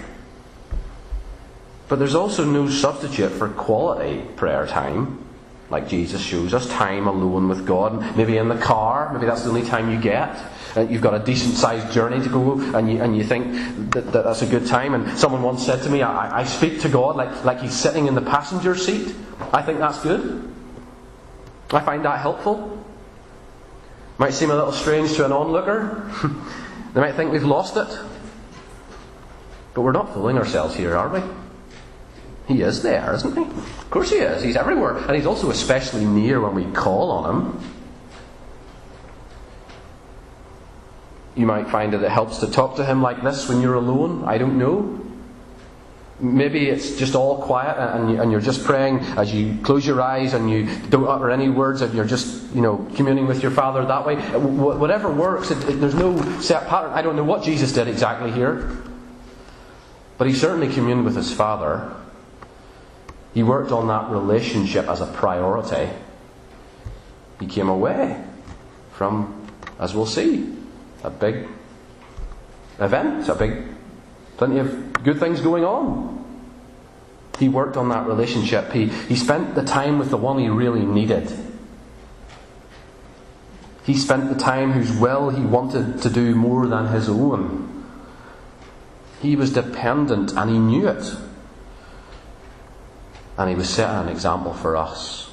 But 1.88 2.00
there's 2.00 2.14
also 2.14 2.44
no 2.44 2.68
substitute 2.68 3.30
for 3.30 3.48
quality 3.48 4.26
prayer 4.36 4.66
time 4.66 5.23
like 5.70 5.88
Jesus 5.88 6.20
shows 6.20 6.52
us, 6.54 6.68
time 6.68 7.06
alone 7.06 7.48
with 7.48 7.66
God. 7.66 8.16
Maybe 8.16 8.36
in 8.36 8.48
the 8.48 8.58
car, 8.58 9.12
maybe 9.12 9.26
that's 9.26 9.42
the 9.42 9.48
only 9.48 9.64
time 9.64 9.90
you 9.90 10.00
get. 10.00 10.36
Uh, 10.76 10.80
you've 10.80 11.02
got 11.02 11.14
a 11.14 11.24
decent 11.24 11.54
sized 11.54 11.92
journey 11.92 12.22
to 12.22 12.28
go, 12.28 12.60
and 12.76 12.90
you, 12.90 13.02
and 13.02 13.16
you 13.16 13.24
think 13.24 13.90
that, 13.92 14.12
that, 14.12 14.24
that's 14.24 14.42
a 14.42 14.46
good 14.46 14.66
time. 14.66 14.94
And 14.94 15.16
someone 15.16 15.42
once 15.42 15.64
said 15.64 15.82
to 15.84 15.90
me, 15.90 16.02
I, 16.02 16.40
I 16.40 16.44
speak 16.44 16.80
to 16.80 16.88
God 16.88 17.16
like, 17.16 17.44
like 17.44 17.60
he's 17.60 17.74
sitting 17.74 18.06
in 18.06 18.14
the 18.14 18.20
passenger 18.20 18.74
seat. 18.74 19.14
I 19.52 19.62
think 19.62 19.78
that's 19.78 20.00
good. 20.00 20.52
I 21.70 21.80
find 21.80 22.04
that 22.04 22.20
helpful. 22.20 22.84
Might 24.18 24.34
seem 24.34 24.50
a 24.50 24.54
little 24.54 24.72
strange 24.72 25.14
to 25.14 25.24
an 25.24 25.32
onlooker. 25.32 26.10
they 26.94 27.00
might 27.00 27.14
think 27.14 27.32
we've 27.32 27.42
lost 27.42 27.76
it. 27.76 27.98
But 29.74 29.82
we're 29.82 29.92
not 29.92 30.12
fooling 30.12 30.38
ourselves 30.38 30.76
here, 30.76 30.96
are 30.96 31.08
we? 31.08 31.20
He 32.46 32.60
is 32.60 32.82
there, 32.82 33.14
isn't 33.14 33.34
he? 33.34 33.42
Of 33.42 33.90
course 33.90 34.10
he 34.10 34.16
is. 34.16 34.42
He's 34.42 34.56
everywhere. 34.56 34.98
And 34.98 35.16
he's 35.16 35.26
also 35.26 35.50
especially 35.50 36.04
near 36.04 36.40
when 36.40 36.54
we 36.54 36.70
call 36.72 37.10
on 37.10 37.30
him. 37.30 37.60
You 41.36 41.46
might 41.46 41.68
find 41.68 41.92
that 41.94 42.02
it 42.02 42.10
helps 42.10 42.38
to 42.38 42.50
talk 42.50 42.76
to 42.76 42.84
him 42.84 43.02
like 43.02 43.22
this 43.22 43.48
when 43.48 43.60
you're 43.60 43.74
alone. 43.74 44.24
I 44.24 44.38
don't 44.38 44.58
know. 44.58 45.00
Maybe 46.20 46.68
it's 46.68 46.96
just 46.96 47.16
all 47.16 47.42
quiet 47.42 47.76
and, 47.76 48.32
you, 48.32 48.38
are 48.38 48.40
just 48.40 48.62
praying 48.62 49.00
as 49.18 49.34
you 49.34 49.58
close 49.62 49.84
your 49.84 50.00
eyes 50.00 50.32
and 50.32 50.48
you 50.48 50.68
don't 50.90 51.08
utter 51.08 51.30
any 51.30 51.48
words 51.48 51.80
and 51.80 51.92
you're 51.92 52.04
just, 52.04 52.54
you 52.54 52.60
know, 52.60 52.86
communing 52.94 53.26
with 53.26 53.42
your 53.42 53.50
Father 53.50 53.84
that 53.84 54.06
way. 54.06 54.16
Whatever 54.16 55.10
works, 55.10 55.48
there's 55.48 55.94
no 55.94 56.20
set 56.40 56.68
pattern. 56.68 56.92
I 56.92 57.02
don't 57.02 57.16
know 57.16 57.24
what 57.24 57.42
Jesus 57.42 57.72
did 57.72 57.88
exactly 57.88 58.30
here. 58.30 58.78
But 60.16 60.28
he 60.28 60.34
certainly 60.34 60.72
communed 60.72 61.04
with 61.04 61.16
his 61.16 61.32
Father. 61.32 61.92
He 63.34 63.42
worked 63.42 63.72
on 63.72 63.88
that 63.88 64.10
relationship 64.10 64.88
as 64.88 65.00
a 65.00 65.06
priority. 65.06 65.90
He 67.40 67.46
came 67.46 67.68
away 67.68 68.24
from, 68.92 69.48
as 69.80 69.92
we'll 69.92 70.06
see, 70.06 70.56
a 71.02 71.10
big 71.10 71.48
event, 72.78 73.28
a 73.28 73.34
big, 73.34 73.64
plenty 74.36 74.58
of 74.58 75.02
good 75.02 75.18
things 75.18 75.40
going 75.40 75.64
on. 75.64 76.24
He 77.40 77.48
worked 77.48 77.76
on 77.76 77.88
that 77.88 78.06
relationship. 78.06 78.70
He, 78.70 78.86
he 78.86 79.16
spent 79.16 79.56
the 79.56 79.64
time 79.64 79.98
with 79.98 80.10
the 80.10 80.16
one 80.16 80.38
he 80.38 80.48
really 80.48 80.86
needed. 80.86 81.32
He 83.84 83.94
spent 83.94 84.28
the 84.28 84.38
time 84.38 84.72
whose 84.72 84.92
will 84.92 85.30
he 85.30 85.42
wanted 85.42 86.00
to 86.02 86.08
do 86.08 86.36
more 86.36 86.68
than 86.68 86.86
his 86.86 87.08
own. 87.08 87.84
He 89.20 89.34
was 89.34 89.52
dependent 89.52 90.32
and 90.32 90.50
he 90.50 90.58
knew 90.58 90.86
it. 90.86 91.16
And 93.36 93.50
he 93.50 93.56
was 93.56 93.68
setting 93.68 94.06
an 94.06 94.08
example 94.08 94.54
for 94.54 94.76
us. 94.76 95.30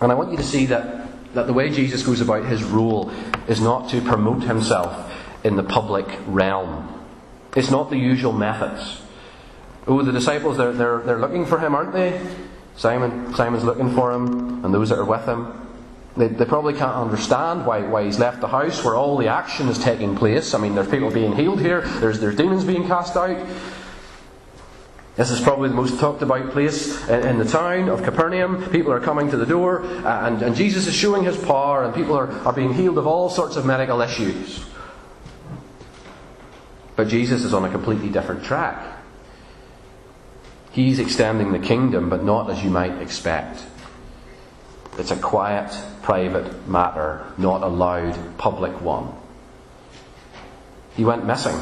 And 0.00 0.10
I 0.12 0.14
want 0.14 0.30
you 0.30 0.36
to 0.36 0.42
see 0.42 0.66
that, 0.66 1.34
that 1.34 1.46
the 1.46 1.52
way 1.52 1.70
Jesus 1.70 2.02
goes 2.02 2.20
about 2.20 2.44
his 2.44 2.62
role 2.62 3.10
is 3.48 3.60
not 3.60 3.88
to 3.90 4.00
promote 4.00 4.42
himself 4.42 5.12
in 5.44 5.56
the 5.56 5.62
public 5.62 6.06
realm. 6.26 6.90
It's 7.56 7.70
not 7.70 7.90
the 7.90 7.96
usual 7.96 8.32
methods. 8.32 9.00
Oh, 9.86 10.02
the 10.02 10.12
disciples, 10.12 10.56
they're, 10.56 10.72
they're, 10.72 11.00
they're 11.00 11.18
looking 11.18 11.46
for 11.46 11.58
him, 11.58 11.74
aren't 11.74 11.92
they? 11.92 12.20
Simon, 12.76 13.34
Simon's 13.34 13.64
looking 13.64 13.94
for 13.94 14.12
him, 14.12 14.64
and 14.64 14.74
those 14.74 14.88
that 14.88 14.98
are 14.98 15.04
with 15.04 15.24
him. 15.26 15.60
They, 16.16 16.28
they 16.28 16.44
probably 16.44 16.74
can't 16.74 16.94
understand 16.94 17.66
why, 17.66 17.82
why 17.82 18.04
he's 18.04 18.18
left 18.18 18.40
the 18.40 18.48
house 18.48 18.84
where 18.84 18.94
all 18.94 19.16
the 19.16 19.28
action 19.28 19.68
is 19.68 19.78
taking 19.78 20.16
place. 20.16 20.54
I 20.54 20.58
mean, 20.58 20.74
there's 20.74 20.88
people 20.88 21.10
being 21.10 21.36
healed 21.36 21.60
here, 21.60 21.82
there's, 22.00 22.20
there's 22.20 22.36
demons 22.36 22.64
being 22.64 22.86
cast 22.86 23.16
out. 23.16 23.46
This 25.16 25.30
is 25.30 25.40
probably 25.40 25.68
the 25.68 25.76
most 25.76 26.00
talked 26.00 26.22
about 26.22 26.50
place 26.50 27.08
in, 27.08 27.38
the 27.38 27.44
town 27.44 27.88
of 27.88 28.02
Capernaum. 28.02 28.68
People 28.70 28.92
are 28.92 28.98
coming 28.98 29.30
to 29.30 29.36
the 29.36 29.46
door, 29.46 29.84
uh, 29.84 30.26
and, 30.26 30.42
and 30.42 30.56
Jesus 30.56 30.88
is 30.88 30.94
showing 30.94 31.22
his 31.22 31.36
power, 31.36 31.84
and 31.84 31.94
people 31.94 32.16
are, 32.16 32.30
are 32.30 32.52
being 32.52 32.74
healed 32.74 32.98
of 32.98 33.06
all 33.06 33.30
sorts 33.30 33.54
of 33.54 33.64
medical 33.64 34.00
issues. 34.00 34.64
But 36.96 37.06
Jesus 37.06 37.44
is 37.44 37.54
on 37.54 37.64
a 37.64 37.70
completely 37.70 38.08
different 38.08 38.44
track. 38.44 38.98
He's 40.72 40.98
extending 40.98 41.52
the 41.52 41.60
kingdom, 41.60 42.10
but 42.10 42.24
not 42.24 42.50
as 42.50 42.64
you 42.64 42.70
might 42.70 43.00
expect. 43.00 43.62
It's 44.98 45.12
a 45.12 45.16
quiet, 45.16 45.72
private 46.02 46.68
matter, 46.68 47.24
not 47.38 47.62
a 47.62 47.68
loud, 47.68 48.18
public 48.36 48.80
one. 48.80 49.14
He 50.96 51.04
went 51.04 51.24
missing, 51.24 51.56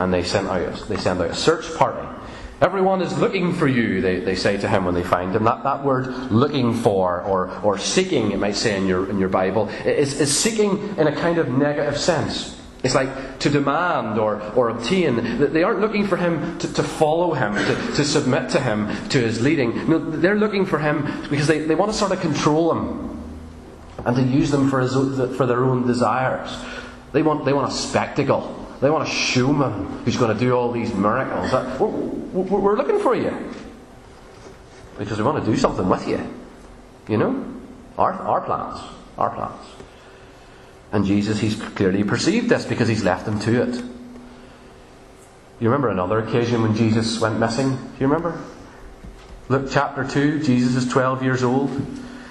and 0.00 0.12
they 0.12 0.24
sent 0.24 0.48
out, 0.48 0.88
they 0.88 0.96
sent 0.96 1.20
out 1.20 1.30
a 1.30 1.34
search 1.36 1.72
party. 1.76 2.15
Everyone 2.60 3.02
is 3.02 3.16
looking 3.18 3.52
for 3.52 3.68
you, 3.68 4.00
they, 4.00 4.20
they 4.20 4.34
say 4.34 4.56
to 4.56 4.68
him 4.68 4.86
when 4.86 4.94
they 4.94 5.02
find 5.02 5.34
him. 5.34 5.44
That, 5.44 5.62
that 5.64 5.84
word 5.84 6.06
looking 6.32 6.72
for 6.72 7.20
or, 7.22 7.50
or 7.60 7.76
seeking, 7.76 8.32
it 8.32 8.38
might 8.38 8.56
say 8.56 8.78
in 8.78 8.86
your, 8.86 9.10
in 9.10 9.18
your 9.18 9.28
Bible, 9.28 9.68
is, 9.84 10.18
is 10.18 10.34
seeking 10.34 10.96
in 10.96 11.06
a 11.06 11.14
kind 11.14 11.36
of 11.36 11.50
negative 11.50 11.98
sense. 11.98 12.58
It's 12.82 12.94
like 12.94 13.40
to 13.40 13.50
demand 13.50 14.18
or, 14.18 14.40
or 14.54 14.70
obtain. 14.70 15.52
They 15.52 15.64
aren't 15.64 15.80
looking 15.80 16.06
for 16.06 16.16
him 16.16 16.58
to, 16.60 16.72
to 16.72 16.82
follow 16.82 17.34
him, 17.34 17.54
to, 17.54 17.96
to 17.96 18.04
submit 18.04 18.48
to 18.50 18.60
him, 18.60 18.86
to 19.08 19.20
his 19.20 19.42
leading. 19.42 19.88
No, 19.88 19.98
they're 19.98 20.36
looking 20.36 20.64
for 20.64 20.78
him 20.78 21.02
because 21.28 21.46
they, 21.46 21.58
they 21.60 21.74
want 21.74 21.92
to 21.92 21.98
sort 21.98 22.12
of 22.12 22.20
control 22.20 22.72
him 22.72 23.22
and 24.04 24.16
to 24.16 24.22
use 24.22 24.50
them 24.50 24.70
for, 24.70 24.80
his, 24.80 24.92
for 25.36 25.46
their 25.46 25.64
own 25.64 25.86
desires. 25.86 26.56
They 27.12 27.22
want, 27.22 27.44
they 27.44 27.52
want 27.52 27.70
a 27.70 27.74
spectacle. 27.74 28.65
They 28.80 28.90
want 28.90 29.08
a 29.08 29.10
showman 29.10 30.04
who's 30.04 30.16
going 30.16 30.36
to 30.36 30.38
do 30.38 30.52
all 30.52 30.70
these 30.70 30.92
miracles. 30.92 31.52
We're, 31.80 32.42
we're 32.42 32.76
looking 32.76 32.98
for 32.98 33.14
you 33.14 33.52
because 34.98 35.18
we 35.18 35.24
want 35.24 35.44
to 35.44 35.50
do 35.50 35.56
something 35.56 35.88
with 35.88 36.06
you. 36.06 36.20
You 37.08 37.16
know? 37.16 37.54
Our, 37.98 38.12
our 38.12 38.40
plans. 38.42 38.80
Our 39.16 39.30
plans. 39.30 39.66
And 40.92 41.04
Jesus, 41.04 41.40
he's 41.40 41.56
clearly 41.56 42.04
perceived 42.04 42.48
this 42.48 42.64
because 42.64 42.88
he's 42.88 43.02
left 43.02 43.24
them 43.24 43.40
to 43.40 43.62
it. 43.62 43.82
You 45.58 45.70
remember 45.70 45.88
another 45.88 46.18
occasion 46.18 46.62
when 46.62 46.74
Jesus 46.76 47.18
went 47.20 47.40
missing? 47.40 47.70
Do 47.70 47.92
you 48.00 48.06
remember? 48.06 48.42
Luke 49.48 49.68
chapter 49.70 50.06
2, 50.06 50.42
Jesus 50.42 50.76
is 50.76 50.88
12 50.88 51.22
years 51.22 51.42
old. 51.42 51.70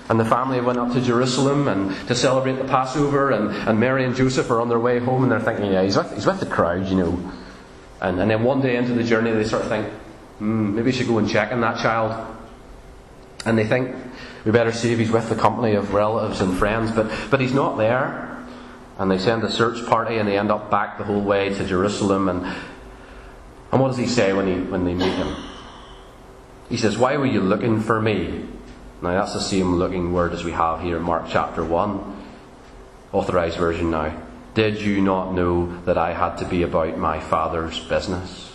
And 0.08 0.20
the 0.20 0.26
family 0.26 0.62
went 0.62 0.78
up 0.78 0.94
to 0.94 1.02
Jerusalem 1.02 1.68
and 1.68 2.08
to 2.08 2.16
celebrate 2.16 2.58
the 2.58 2.66
Passover, 2.66 3.32
and, 3.32 3.50
and 3.68 3.80
Mary 3.80 4.06
and 4.06 4.16
Joseph 4.16 4.50
are 4.52 4.62
on 4.62 4.70
their 4.70 4.80
way 4.80 5.00
home, 5.00 5.24
and 5.24 5.32
they're 5.32 5.40
thinking, 5.40 5.72
yeah, 5.72 5.82
he's 5.82 5.98
with, 5.98 6.14
he's 6.14 6.28
with 6.28 6.40
the 6.40 6.46
crowd, 6.46 6.88
you 6.88 6.96
know. 6.96 7.32
And, 8.02 8.20
and 8.20 8.30
then 8.30 8.44
one 8.44 8.62
day 8.62 8.76
into 8.76 8.94
the 8.94 9.04
journey, 9.04 9.32
they 9.32 9.44
sort 9.44 9.64
of 9.64 9.70
think, 9.70 9.88
hmm, 10.38 10.76
maybe 10.76 10.86
we 10.86 10.92
should 10.92 11.08
go 11.08 11.18
and 11.18 11.28
check 11.28 11.52
on 11.52 11.62
that 11.62 11.82
child. 11.82 12.36
And 13.46 13.58
they 13.58 13.66
think, 13.66 13.96
we 14.46 14.52
better 14.52 14.72
see 14.72 14.94
if 14.94 15.00
he's 15.00 15.12
with 15.12 15.28
the 15.28 15.36
company 15.36 15.74
of 15.74 15.94
relatives 15.94 16.40
and 16.40 16.56
friends, 16.56 16.92
but, 16.92 17.12
but 17.32 17.42
he's 17.42 17.54
not 17.54 17.78
there. 17.78 18.46
And 19.00 19.10
they 19.10 19.18
send 19.18 19.44
a 19.44 19.52
search 19.52 19.86
party 19.88 20.18
and 20.18 20.28
they 20.28 20.38
end 20.38 20.52
up 20.52 20.70
back 20.70 21.00
the 21.00 21.04
whole 21.04 21.22
way 21.22 21.50
to 21.50 21.66
Jerusalem. 21.66 22.30
And, 22.30 22.46
and 23.72 23.82
what 23.82 23.90
does 23.90 23.98
he 23.98 24.06
say 24.06 24.34
when, 24.34 24.48
he, 24.48 24.54
when 24.70 24.86
they 24.86 24.94
meet 24.94 25.14
him? 25.14 25.36
He 26.70 26.78
says, 26.78 26.98
Why 26.98 27.18
were 27.18 27.26
you 27.26 27.42
looking 27.42 27.82
for 27.82 28.02
me? 28.02 28.48
Now 29.02 29.12
that's 29.12 29.34
the 29.34 29.42
same 29.42 29.76
looking 29.76 30.14
word 30.14 30.34
as 30.34 30.44
we 30.44 30.52
have 30.52 30.82
here 30.82 30.98
in 30.98 31.04
Mark 31.04 31.26
chapter 31.30 31.64
1, 31.64 32.24
authorized 33.12 33.58
version 33.58 33.92
now. 33.92 34.22
Did 34.54 34.80
you 34.80 35.02
not 35.02 35.34
know 35.34 35.78
that 35.82 35.98
I 35.98 36.14
had 36.14 36.38
to 36.38 36.46
be 36.46 36.64
about 36.64 36.98
my 36.98 37.20
father's 37.20 37.80
business? 37.82 38.54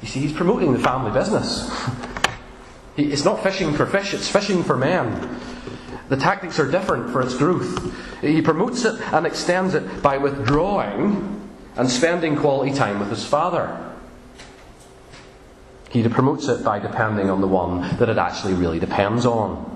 You 0.00 0.08
see, 0.08 0.20
he's 0.20 0.32
promoting 0.32 0.72
the 0.72 0.78
family 0.78 1.10
business. 1.10 1.68
it's 2.96 3.24
not 3.24 3.42
fishing 3.42 3.72
for 3.72 3.86
fish, 3.86 4.14
it's 4.14 4.28
fishing 4.28 4.62
for 4.62 4.76
men. 4.76 5.40
The 6.08 6.16
tactics 6.16 6.60
are 6.60 6.70
different 6.70 7.10
for 7.10 7.22
its 7.22 7.34
growth. 7.34 8.20
He 8.20 8.40
promotes 8.40 8.84
it 8.84 9.00
and 9.12 9.26
extends 9.26 9.74
it 9.74 10.02
by 10.02 10.18
withdrawing 10.18 11.50
and 11.76 11.90
spending 11.90 12.36
quality 12.36 12.72
time 12.72 13.00
with 13.00 13.10
his 13.10 13.24
father. 13.24 13.93
He 15.94 16.06
promotes 16.08 16.48
it 16.48 16.64
by 16.64 16.80
depending 16.80 17.30
on 17.30 17.40
the 17.40 17.46
one 17.46 17.96
that 17.98 18.08
it 18.08 18.18
actually 18.18 18.54
really 18.54 18.80
depends 18.80 19.24
on. 19.24 19.70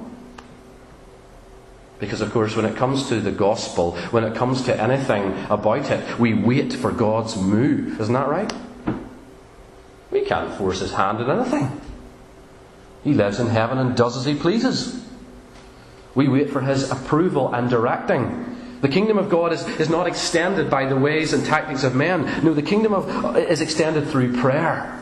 Because, 2.00 2.20
of 2.20 2.32
course, 2.32 2.56
when 2.56 2.64
it 2.64 2.76
comes 2.76 3.08
to 3.08 3.20
the 3.20 3.30
gospel, 3.30 3.96
when 4.10 4.24
it 4.24 4.34
comes 4.34 4.62
to 4.62 4.78
anything 4.78 5.32
about 5.48 5.90
it, 5.90 6.18
we 6.18 6.34
wait 6.34 6.72
for 6.72 6.90
God's 6.90 7.36
move. 7.36 8.00
Isn't 8.00 8.14
that 8.14 8.28
right? 8.28 8.52
We 10.10 10.22
can't 10.22 10.52
force 10.58 10.80
his 10.80 10.92
hand 10.92 11.20
in 11.20 11.30
anything. 11.30 11.80
He 13.04 13.14
lives 13.14 13.38
in 13.38 13.46
heaven 13.46 13.78
and 13.78 13.96
does 13.96 14.16
as 14.16 14.24
he 14.24 14.34
pleases. 14.34 15.08
We 16.16 16.26
wait 16.26 16.50
for 16.50 16.60
His 16.60 16.90
approval 16.90 17.54
and 17.54 17.70
directing. 17.70 18.56
The 18.80 18.88
kingdom 18.88 19.18
of 19.18 19.30
God 19.30 19.52
is, 19.52 19.64
is 19.78 19.88
not 19.88 20.08
extended 20.08 20.68
by 20.68 20.86
the 20.86 20.96
ways 20.96 21.32
and 21.32 21.46
tactics 21.46 21.84
of 21.84 21.94
men. 21.94 22.44
No, 22.44 22.54
the 22.54 22.62
kingdom 22.62 22.92
of, 22.92 23.36
is 23.36 23.60
extended 23.60 24.08
through 24.08 24.36
prayer. 24.40 24.97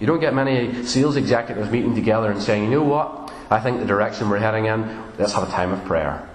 You 0.00 0.06
don't 0.06 0.20
get 0.20 0.34
many 0.34 0.84
sales 0.84 1.16
executives 1.16 1.70
meeting 1.70 1.94
together 1.94 2.30
and 2.30 2.42
saying, 2.42 2.64
you 2.64 2.70
know 2.70 2.82
what, 2.82 3.32
I 3.50 3.60
think 3.60 3.80
the 3.80 3.86
direction 3.86 4.30
we're 4.30 4.38
heading 4.38 4.64
in, 4.64 5.02
let's 5.18 5.34
have 5.34 5.46
a 5.46 5.52
time 5.52 5.72
of 5.72 5.84
prayer. 5.84 6.28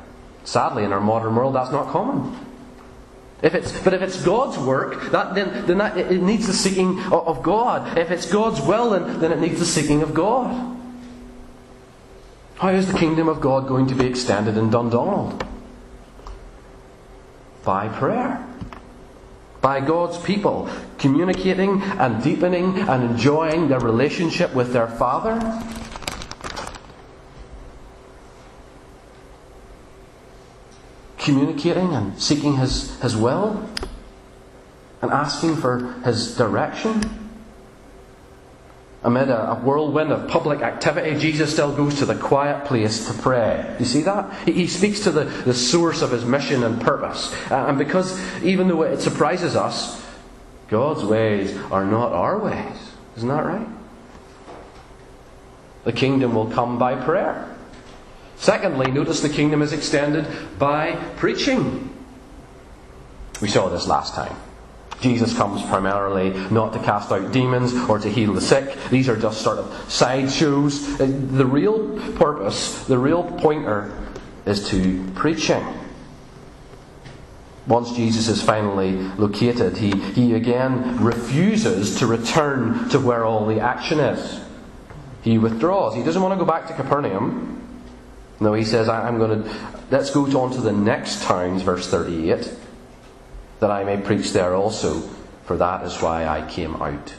Sadly, 0.43 0.84
in 0.84 0.93
our 0.93 1.01
modern 1.01 1.36
world, 1.36 1.56
that's 1.56 1.71
not 1.71 1.88
common. 1.88 2.38
If 3.41 3.56
it's, 3.56 3.78
but 3.82 3.93
if 3.93 4.01
it's 4.01 4.21
God's 4.23 4.58
work, 4.58 5.12
that, 5.12 5.34
then, 5.34 5.65
then 5.65 5.80
that, 5.80 5.97
it 5.97 6.21
needs 6.21 6.47
the 6.47 6.54
seeking 6.54 6.99
of, 7.12 7.41
God. 7.41 7.97
If 7.97 8.12
it's 8.12 8.32
God's 8.32 8.62
will, 8.62 8.91
then, 8.91 9.19
then 9.19 9.32
it 9.32 9.39
needs 9.39 9.60
the 9.60 9.65
seeking 9.65 10.04
of 10.04 10.13
God. 10.13 10.78
How 12.56 12.69
is 12.69 12.91
the 12.91 12.97
kingdom 12.97 13.28
of 13.28 13.41
God 13.41 13.67
going 13.67 13.88
to 13.88 13.95
be 13.95 14.06
extended 14.06 14.58
in 14.58 14.69
Dundonald? 14.69 15.45
By 17.63 17.89
prayer. 17.89 18.45
By 19.65 19.80
God's 19.80 20.19
people 20.19 20.69
communicating 20.99 21.82
and 21.82 22.23
deepening 22.23 22.78
and 22.82 23.04
enjoying 23.04 23.67
their 23.67 23.80
relationship 23.80 24.54
with 24.54 24.73
their 24.73 24.86
Father. 24.86 25.39
Communicating 31.17 31.95
and 31.95 32.21
seeking 32.21 32.58
His, 32.58 33.01
His 33.01 33.17
will 33.17 33.67
and 35.01 35.10
asking 35.10 35.56
for 35.56 35.93
His 36.06 36.38
direction. 36.38 37.24
Amid 39.06 39.30
a, 39.30 39.52
a, 39.52 39.56
whirlwind 39.56 40.12
of 40.12 40.28
public 40.28 40.62
activity, 40.62 41.15
Jesus 41.20 41.54
still 41.54 41.72
goes 41.72 42.00
to 42.00 42.08
the 42.08 42.15
quiet 42.15 42.65
place 42.65 43.06
to 43.06 43.13
pray. 43.13 43.76
You 43.78 43.86
see 43.86 44.02
that? 44.02 44.34
He, 44.46 44.54
he 44.54 44.68
speaks 44.68 45.02
to 45.02 45.12
the, 45.12 45.26
the 45.26 45.54
source 45.54 46.02
of 46.02 46.10
his 46.10 46.26
mission 46.26 46.63
and 46.63 46.82
purpose. 46.82 47.32
Uh, 47.52 47.68
and 47.68 47.78
because, 47.78 48.20
even 48.41 48.68
though 48.68 48.82
it 48.82 49.00
surprises 49.00 49.56
us, 49.56 50.04
God's 50.70 51.06
ways 51.06 51.56
are 51.72 51.86
not 51.86 52.13
our 52.13 52.39
ways. 52.39 52.94
Isn't 53.18 53.30
that 53.30 53.46
right? 53.46 53.68
The 55.84 55.94
kingdom 55.94 56.34
will 56.34 56.50
come 56.50 56.80
by 56.80 56.96
prayer. 56.96 57.56
Secondly, 58.38 58.89
notice 58.89 59.22
the 59.22 59.30
kingdom 59.30 59.62
is 59.62 59.72
extended 59.72 60.26
by 60.58 60.96
preaching. 61.15 61.96
We 63.39 63.50
saw 63.50 63.70
this 63.70 63.86
last 63.88 64.15
time. 64.15 64.36
Jesus 65.01 65.36
comes 65.36 65.62
primarily 65.63 66.31
not 66.49 66.73
to 66.73 66.79
cast 66.79 67.12
out 67.12 67.31
demons 67.31 67.73
or 67.89 67.99
to 67.99 68.10
heal 68.10 68.34
the 68.34 68.41
sick. 68.41 68.77
These 68.89 69.10
are 69.10 69.17
just 69.17 69.41
sort 69.41 69.58
of 69.58 69.91
sideshows. 69.91 70.99
Uh, 70.99 71.05
the 71.05 71.45
real 71.45 71.99
purpose, 72.13 72.86
the 72.86 72.97
real 72.97 73.23
pointer, 73.23 73.91
is 74.45 74.69
to 74.69 75.05
preaching. 75.15 75.63
Once 77.67 77.93
Jesus 77.93 78.27
is 78.27 78.41
finally 78.41 78.93
located, 79.17 79.77
he, 79.77 79.91
he 80.13 80.34
again 80.34 81.03
refuses 81.03 81.97
to 81.99 82.08
return 82.08 82.89
to 82.89 82.99
where 82.99 83.25
all 83.25 83.45
the 83.47 83.60
action 83.60 83.99
is. 83.99 84.39
He 85.23 85.39
withdraws. 85.39 85.95
He 85.95 86.03
doesn't 86.03 86.21
want 86.21 86.34
to 86.34 86.38
go 86.38 86.49
back 86.49 86.67
to 86.67 86.73
Capernaum. 86.73 87.62
No, 88.39 88.53
he 88.53 88.63
says, 88.63 88.88
I'm 88.88 89.17
going 89.17 89.43
to. 89.43 89.71
Let's 89.89 90.12
go 90.12 90.25
on 90.39 90.51
to 90.51 90.62
the 90.62 90.71
next 90.71 91.23
towns, 91.23 91.63
verse 91.63 91.88
38 91.88 92.64
that 93.60 93.72
I 93.72 93.84
may 93.84 93.98
preach 93.98 94.34
there 94.34 94.54
also, 94.54 95.02
for 95.46 95.58
that 95.58 95.86
is 95.86 96.02
why 96.02 96.26
I 96.28 96.50
came 96.50 96.76
out. 96.76 97.13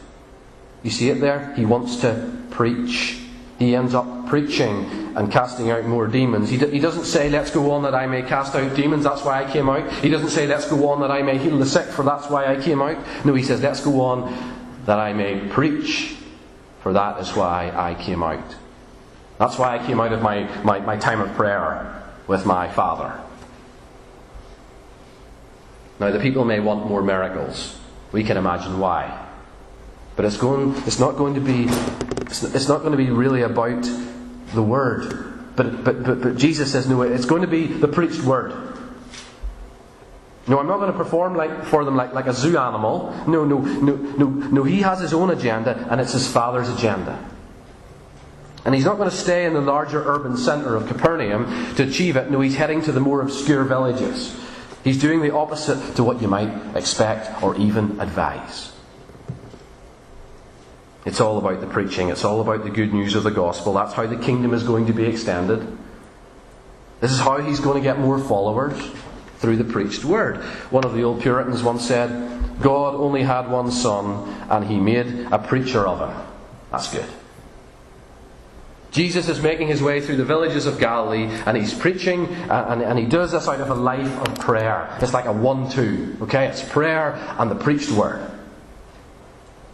You 0.82 0.90
see 0.90 1.10
it 1.10 1.20
there? 1.20 1.52
He 1.54 1.64
wants 1.64 1.96
to 2.02 2.32
preach. 2.50 3.20
He 3.58 3.74
ends 3.74 3.94
up 3.94 4.26
preaching 4.26 5.14
and 5.16 5.32
casting 5.32 5.70
out 5.70 5.84
more 5.84 6.06
demons. 6.06 6.50
He, 6.50 6.58
he 6.58 6.78
doesn't 6.78 7.04
say, 7.04 7.30
Let's 7.30 7.50
go 7.50 7.70
on 7.70 7.82
that 7.84 7.94
I 7.94 8.06
may 8.06 8.22
cast 8.22 8.54
out 8.54 8.76
demons, 8.76 9.04
that's 9.04 9.24
why 9.24 9.42
I 9.42 9.50
came 9.50 9.68
out. 9.68 9.90
He 9.94 10.10
doesn't 10.10 10.28
say, 10.28 10.46
Let's 10.46 10.68
go 10.68 10.88
on 10.90 11.00
that 11.00 11.10
I 11.10 11.22
may 11.22 11.38
heal 11.38 11.58
the 11.58 11.66
sick, 11.66 11.86
for 11.86 12.04
that's 12.04 12.28
why 12.28 12.46
I 12.46 12.60
came 12.60 12.82
out. 12.82 12.98
No, 13.24 13.34
he 13.34 13.42
says, 13.42 13.62
Let's 13.62 13.80
go 13.80 14.00
on 14.02 14.54
that 14.84 14.98
I 14.98 15.12
may 15.12 15.48
preach, 15.48 16.16
for 16.80 16.92
that 16.92 17.18
is 17.20 17.34
why 17.34 17.72
I 17.74 17.94
came 17.94 18.22
out. 18.22 18.54
That's 19.38 19.58
why 19.58 19.76
I 19.76 19.86
came 19.86 20.00
out 20.00 20.12
of 20.12 20.22
my, 20.22 20.44
my, 20.62 20.80
my 20.80 20.96
time 20.96 21.20
of 21.20 21.32
prayer 21.34 22.02
with 22.26 22.46
my 22.46 22.68
Father. 22.68 23.20
Now, 25.98 26.10
the 26.10 26.20
people 26.20 26.44
may 26.44 26.60
want 26.60 26.86
more 26.86 27.02
miracles. 27.02 27.78
We 28.12 28.24
can 28.24 28.36
imagine 28.36 28.78
why. 28.78 29.26
But 30.14 30.24
it's, 30.24 30.36
going, 30.36 30.74
it's 30.86 30.98
not 30.98 31.16
going 31.16 31.34
to 31.34 31.40
be 31.40 31.66
it's 32.26 32.68
not 32.68 32.80
going 32.80 32.92
to 32.92 32.96
be 32.96 33.10
really 33.10 33.42
about 33.42 33.88
the 34.52 34.62
word. 34.62 35.54
But, 35.54 35.84
but, 35.84 36.02
but, 36.02 36.20
but 36.20 36.36
Jesus 36.36 36.72
says, 36.72 36.88
no, 36.88 37.02
it's 37.02 37.24
going 37.24 37.42
to 37.42 37.48
be 37.48 37.66
the 37.66 37.88
preached 37.88 38.22
word. 38.22 38.52
No, 40.48 40.58
I'm 40.58 40.66
not 40.66 40.78
going 40.78 40.92
to 40.92 40.96
perform 40.96 41.34
like, 41.34 41.64
for 41.64 41.84
them 41.84 41.96
like, 41.96 42.12
like 42.12 42.26
a 42.26 42.32
zoo 42.32 42.56
animal. 42.58 43.14
No, 43.26 43.44
no, 43.44 43.58
no, 43.58 43.96
no, 43.96 44.26
no. 44.26 44.64
He 44.64 44.82
has 44.82 45.00
his 45.00 45.12
own 45.12 45.30
agenda, 45.30 45.86
and 45.90 46.00
it's 46.00 46.12
his 46.12 46.28
Father's 46.30 46.68
agenda. 46.68 47.18
And 48.64 48.74
he's 48.74 48.84
not 48.84 48.96
going 48.96 49.10
to 49.10 49.16
stay 49.16 49.44
in 49.44 49.54
the 49.54 49.60
larger 49.60 50.02
urban 50.04 50.36
centre 50.36 50.76
of 50.76 50.88
Capernaum 50.88 51.74
to 51.76 51.84
achieve 51.84 52.16
it. 52.16 52.30
No, 52.30 52.40
he's 52.40 52.56
heading 52.56 52.82
to 52.82 52.92
the 52.92 53.00
more 53.00 53.22
obscure 53.22 53.64
villages. 53.64 54.36
He's 54.86 55.00
doing 55.00 55.20
the 55.20 55.34
opposite 55.34 55.96
to 55.96 56.04
what 56.04 56.22
you 56.22 56.28
might 56.28 56.76
expect 56.76 57.42
or 57.42 57.56
even 57.56 58.00
advise. 58.00 58.70
It's 61.04 61.20
all 61.20 61.38
about 61.38 61.60
the 61.60 61.66
preaching, 61.66 62.08
it's 62.08 62.24
all 62.24 62.40
about 62.40 62.62
the 62.62 62.70
good 62.70 62.94
news 62.94 63.16
of 63.16 63.24
the 63.24 63.32
gospel. 63.32 63.72
That's 63.72 63.94
how 63.94 64.06
the 64.06 64.16
kingdom 64.16 64.54
is 64.54 64.62
going 64.62 64.86
to 64.86 64.92
be 64.92 65.02
extended. 65.02 65.76
This 67.00 67.10
is 67.10 67.18
how 67.18 67.38
he's 67.38 67.58
going 67.58 67.78
to 67.78 67.82
get 67.82 67.98
more 67.98 68.20
followers 68.20 68.80
through 69.38 69.56
the 69.56 69.64
preached 69.64 70.04
word. 70.04 70.36
One 70.70 70.84
of 70.84 70.94
the 70.94 71.02
old 71.02 71.20
Puritans 71.20 71.64
once 71.64 71.84
said, 71.84 72.60
God 72.60 72.94
only 72.94 73.24
had 73.24 73.50
one 73.50 73.72
son, 73.72 74.46
and 74.48 74.66
he 74.66 74.78
made 74.78 75.26
a 75.32 75.38
preacher 75.40 75.84
of 75.84 75.98
him. 75.98 76.26
That's 76.70 76.92
good. 76.92 77.08
Jesus 78.96 79.28
is 79.28 79.42
making 79.42 79.68
his 79.68 79.82
way 79.82 80.00
through 80.00 80.16
the 80.16 80.24
villages 80.24 80.64
of 80.64 80.80
Galilee 80.80 81.26
and 81.44 81.54
he's 81.54 81.74
preaching 81.74 82.28
and, 82.28 82.80
and, 82.80 82.98
he 82.98 83.04
does 83.04 83.30
this 83.30 83.46
out 83.46 83.60
of 83.60 83.68
a 83.68 83.74
life 83.74 84.10
of 84.26 84.38
prayer. 84.38 84.88
It's 85.02 85.12
like 85.12 85.26
a 85.26 85.32
one 85.32 85.68
two, 85.68 86.16
okay? 86.22 86.46
It's 86.46 86.66
prayer 86.66 87.12
and 87.38 87.50
the 87.50 87.56
preached 87.56 87.90
word. 87.90 88.26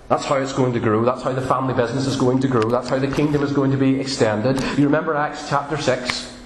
That's 0.09 0.25
how 0.25 0.39
it's 0.39 0.53
going 0.53 0.73
to 0.73 0.81
grow. 0.81 1.05
That's 1.05 1.23
how 1.23 1.33
the 1.35 1.41
family 1.41 1.73
business 1.73 2.09
is 2.09 2.17
going 2.17 2.41
to 2.41 2.49
grow. 2.49 2.69
That's 2.69 2.89
how 2.89 2.99
the 2.99 3.07
kingdom 3.07 3.45
is 3.45 3.53
going 3.53 3.71
to 3.71 3.77
be 3.77 4.01
extended. 4.01 4.61
You 4.77 4.87
remember 4.87 5.15
Acts 5.15 5.49
chapter 5.49 5.77
6? 5.77 6.39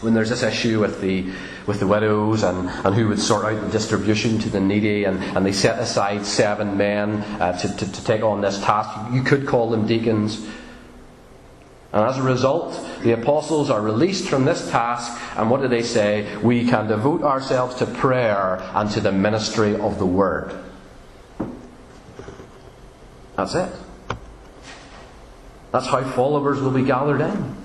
When 0.00 0.14
there's 0.14 0.30
this 0.30 0.44
issue 0.44 0.78
with 0.78 1.00
the, 1.00 1.28
with 1.66 1.80
the 1.80 1.88
widows 1.88 2.44
and, 2.44 2.68
and 2.68 2.94
who 2.94 3.08
would 3.08 3.18
sort 3.18 3.46
out 3.46 3.60
the 3.60 3.68
distribution 3.68 4.38
to 4.38 4.48
the 4.48 4.60
needy, 4.60 5.04
and, 5.04 5.20
and 5.36 5.44
they 5.44 5.50
set 5.50 5.80
aside 5.80 6.24
seven 6.24 6.76
men 6.76 7.16
uh, 7.40 7.58
to, 7.58 7.76
to, 7.78 7.92
to 7.92 8.04
take 8.04 8.22
on 8.22 8.40
this 8.40 8.60
task. 8.60 9.12
You 9.12 9.24
could 9.24 9.44
call 9.44 9.70
them 9.70 9.88
deacons. 9.88 10.46
And 11.92 12.04
as 12.04 12.18
a 12.18 12.22
result, 12.22 13.02
the 13.02 13.12
apostles 13.12 13.68
are 13.68 13.80
released 13.80 14.28
from 14.28 14.44
this 14.44 14.70
task, 14.70 15.20
and 15.36 15.50
what 15.50 15.60
do 15.60 15.66
they 15.66 15.82
say? 15.82 16.36
We 16.36 16.68
can 16.68 16.86
devote 16.86 17.22
ourselves 17.22 17.74
to 17.76 17.86
prayer 17.86 18.60
and 18.74 18.88
to 18.92 19.00
the 19.00 19.10
ministry 19.10 19.74
of 19.74 19.98
the 19.98 20.06
word. 20.06 20.54
That's 23.36 23.54
it. 23.54 23.72
That's 25.72 25.86
how 25.86 26.04
followers 26.12 26.60
will 26.60 26.70
be 26.70 26.84
gathered 26.84 27.20
in. 27.20 27.56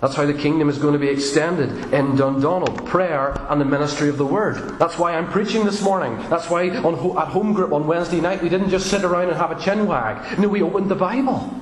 That's 0.00 0.14
how 0.14 0.24
the 0.24 0.34
kingdom 0.34 0.70
is 0.70 0.78
going 0.78 0.94
to 0.94 0.98
be 0.98 1.08
extended 1.08 1.92
in 1.92 2.16
Dundonald. 2.16 2.86
Prayer 2.86 3.34
and 3.50 3.60
the 3.60 3.66
ministry 3.66 4.08
of 4.08 4.16
the 4.16 4.24
word. 4.24 4.78
That's 4.78 4.98
why 4.98 5.14
I'm 5.14 5.30
preaching 5.30 5.66
this 5.66 5.82
morning. 5.82 6.16
That's 6.30 6.48
why 6.48 6.70
on, 6.70 7.18
at 7.18 7.28
home 7.28 7.52
group 7.52 7.72
on 7.72 7.86
Wednesday 7.86 8.20
night 8.20 8.42
we 8.42 8.48
didn't 8.48 8.70
just 8.70 8.90
sit 8.90 9.04
around 9.04 9.28
and 9.28 9.36
have 9.36 9.50
a 9.50 9.60
chin 9.60 9.86
wag. 9.86 10.38
No, 10.38 10.48
we 10.48 10.62
opened 10.62 10.90
the 10.90 10.94
Bible. 10.94 11.54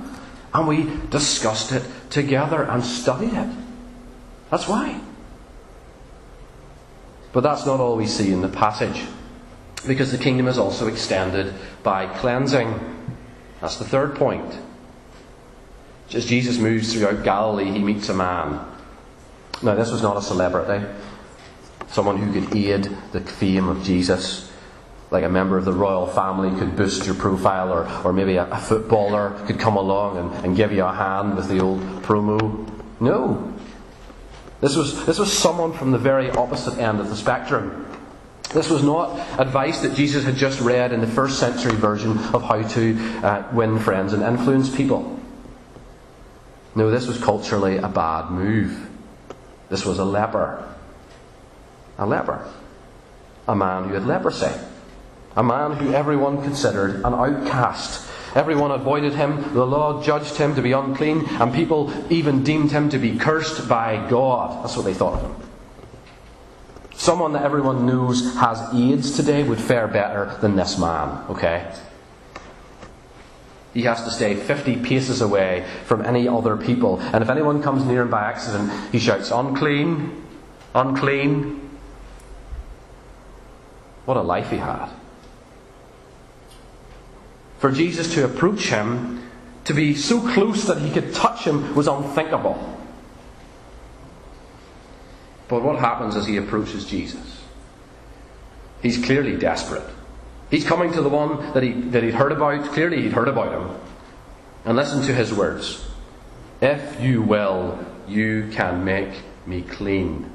And 0.53 0.67
we 0.67 0.89
discussed 1.09 1.71
it 1.71 1.83
together 2.09 2.63
and 2.63 2.83
studied 2.83 3.33
it. 3.33 3.49
That's 4.49 4.67
why. 4.67 4.99
But 7.31 7.41
that's 7.41 7.65
not 7.65 7.79
all 7.79 7.95
we 7.95 8.07
see 8.07 8.31
in 8.31 8.41
the 8.41 8.49
passage. 8.49 9.03
Because 9.85 10.11
the 10.11 10.17
kingdom 10.17 10.47
is 10.47 10.57
also 10.57 10.87
extended 10.87 11.53
by 11.83 12.07
cleansing. 12.07 12.73
That's 13.61 13.77
the 13.77 13.85
third 13.85 14.15
point. 14.15 14.57
As 16.13 16.25
Jesus 16.25 16.57
moves 16.57 16.93
throughout 16.93 17.23
Galilee, 17.23 17.71
he 17.71 17.79
meets 17.79 18.09
a 18.09 18.13
man. 18.15 18.65
Now, 19.61 19.75
this 19.75 19.91
was 19.91 20.01
not 20.01 20.17
a 20.17 20.21
celebrity, 20.21 20.85
someone 21.89 22.17
who 22.17 22.33
could 22.33 22.55
aid 22.55 22.89
the 23.11 23.19
fame 23.19 23.67
of 23.67 23.83
Jesus 23.83 24.48
like 25.11 25.23
a 25.23 25.29
member 25.29 25.57
of 25.57 25.65
the 25.65 25.73
royal 25.73 26.05
family 26.05 26.57
could 26.59 26.75
boost 26.75 27.05
your 27.05 27.15
profile, 27.15 27.73
or, 27.73 27.89
or 28.03 28.13
maybe 28.13 28.35
a, 28.35 28.45
a 28.49 28.57
footballer 28.57 29.31
could 29.47 29.59
come 29.59 29.75
along 29.75 30.17
and, 30.17 30.45
and 30.45 30.55
give 30.55 30.71
you 30.71 30.85
a 30.85 30.93
hand 30.93 31.35
with 31.35 31.47
the 31.47 31.59
old 31.59 31.79
promo. 32.03 32.69
No. 32.99 33.53
This 34.61 34.75
was, 34.75 35.05
this 35.05 35.17
was 35.17 35.31
someone 35.31 35.73
from 35.73 35.91
the 35.91 35.97
very 35.97 36.29
opposite 36.31 36.77
end 36.77 36.99
of 36.99 37.09
the 37.09 37.15
spectrum. 37.15 37.87
This 38.53 38.69
was 38.69 38.83
not 38.83 39.17
advice 39.39 39.81
that 39.81 39.95
Jesus 39.95 40.25
had 40.25 40.35
just 40.35 40.59
read 40.59 40.91
in 40.91 41.01
the 41.01 41.07
first 41.07 41.39
century 41.39 41.75
version 41.75 42.17
of 42.33 42.43
how 42.43 42.61
to 42.61 42.97
uh, 43.23 43.47
win 43.53 43.79
friends 43.79 44.13
and 44.13 44.21
influence 44.21 44.75
people. 44.75 45.19
No, 46.75 46.91
this 46.91 47.07
was 47.07 47.17
culturally 47.17 47.77
a 47.77 47.87
bad 47.87 48.31
move. 48.31 48.89
This 49.69 49.85
was 49.85 49.97
a 49.99 50.05
leper. 50.05 50.67
A 51.97 52.05
leper. 52.05 52.47
A 53.47 53.55
man 53.55 53.87
who 53.87 53.93
had 53.93 54.05
leprosy 54.05 54.51
a 55.35 55.43
man 55.43 55.73
who 55.73 55.93
everyone 55.93 56.41
considered 56.41 56.95
an 57.05 57.13
outcast. 57.13 58.07
Everyone 58.35 58.71
avoided 58.71 59.13
him, 59.13 59.53
the 59.53 59.65
law 59.65 60.03
judged 60.03 60.35
him 60.35 60.55
to 60.55 60.61
be 60.61 60.71
unclean, 60.71 61.25
and 61.39 61.53
people 61.53 61.91
even 62.11 62.43
deemed 62.43 62.71
him 62.71 62.89
to 62.89 62.99
be 62.99 63.17
cursed 63.17 63.67
by 63.67 64.07
God. 64.09 64.63
That's 64.63 64.75
what 64.75 64.85
they 64.85 64.93
thought 64.93 65.15
of 65.15 65.21
him. 65.21 65.47
Someone 66.93 67.33
that 67.33 67.43
everyone 67.43 67.85
knows 67.85 68.35
has 68.35 68.61
AIDS 68.73 69.15
today 69.15 69.43
would 69.43 69.59
fare 69.59 69.87
better 69.87 70.37
than 70.41 70.55
this 70.55 70.77
man, 70.77 71.23
okay? 71.29 71.71
He 73.73 73.83
has 73.83 74.03
to 74.03 74.11
stay 74.11 74.35
50 74.35 74.77
paces 74.83 75.21
away 75.21 75.65
from 75.85 76.05
any 76.05 76.27
other 76.27 76.57
people. 76.57 76.99
And 76.99 77.23
if 77.23 77.29
anyone 77.29 77.63
comes 77.63 77.85
near 77.85 78.01
him 78.01 78.09
by 78.09 78.23
accident, 78.23 78.71
he 78.91 78.99
shouts, 78.99 79.31
Unclean, 79.31 80.23
unclean. 80.75 81.69
What 84.05 84.17
a 84.17 84.21
life 84.21 84.49
he 84.49 84.57
had 84.57 84.89
for 87.59 87.71
Jesus 87.71 88.13
to 88.15 88.25
approach 88.25 88.69
him, 88.69 89.29
to 89.65 89.73
be 89.73 89.93
so 89.93 90.19
close 90.33 90.65
that 90.65 90.79
he 90.79 90.89
could 90.89 91.13
touch 91.13 91.43
him, 91.45 91.75
was 91.75 91.87
unthinkable. 91.87 92.77
But 95.47 95.63
what 95.63 95.79
happens 95.79 96.15
as 96.15 96.25
he 96.25 96.37
approaches 96.37 96.85
Jesus? 96.85 97.41
He's 98.81 99.03
clearly 99.03 99.35
desperate. 99.35 99.83
He's 100.49 100.65
coming 100.65 100.93
to 100.93 101.01
the 101.01 101.09
one 101.09 101.53
that, 101.53 101.63
he, 101.63 101.73
that 101.73 102.01
he'd 102.03 102.13
heard 102.13 102.31
about. 102.31 102.71
Clearly, 102.71 103.01
he'd 103.01 103.13
heard 103.13 103.27
about 103.27 103.51
him. 103.51 103.77
And 104.65 104.77
listen 104.77 105.01
to 105.03 105.13
his 105.13 105.33
words 105.33 105.85
If 106.61 107.01
you 107.01 107.21
will, 107.21 107.85
you 108.07 108.49
can 108.51 108.83
make 108.83 109.21
me 109.45 109.61
clean. 109.63 110.31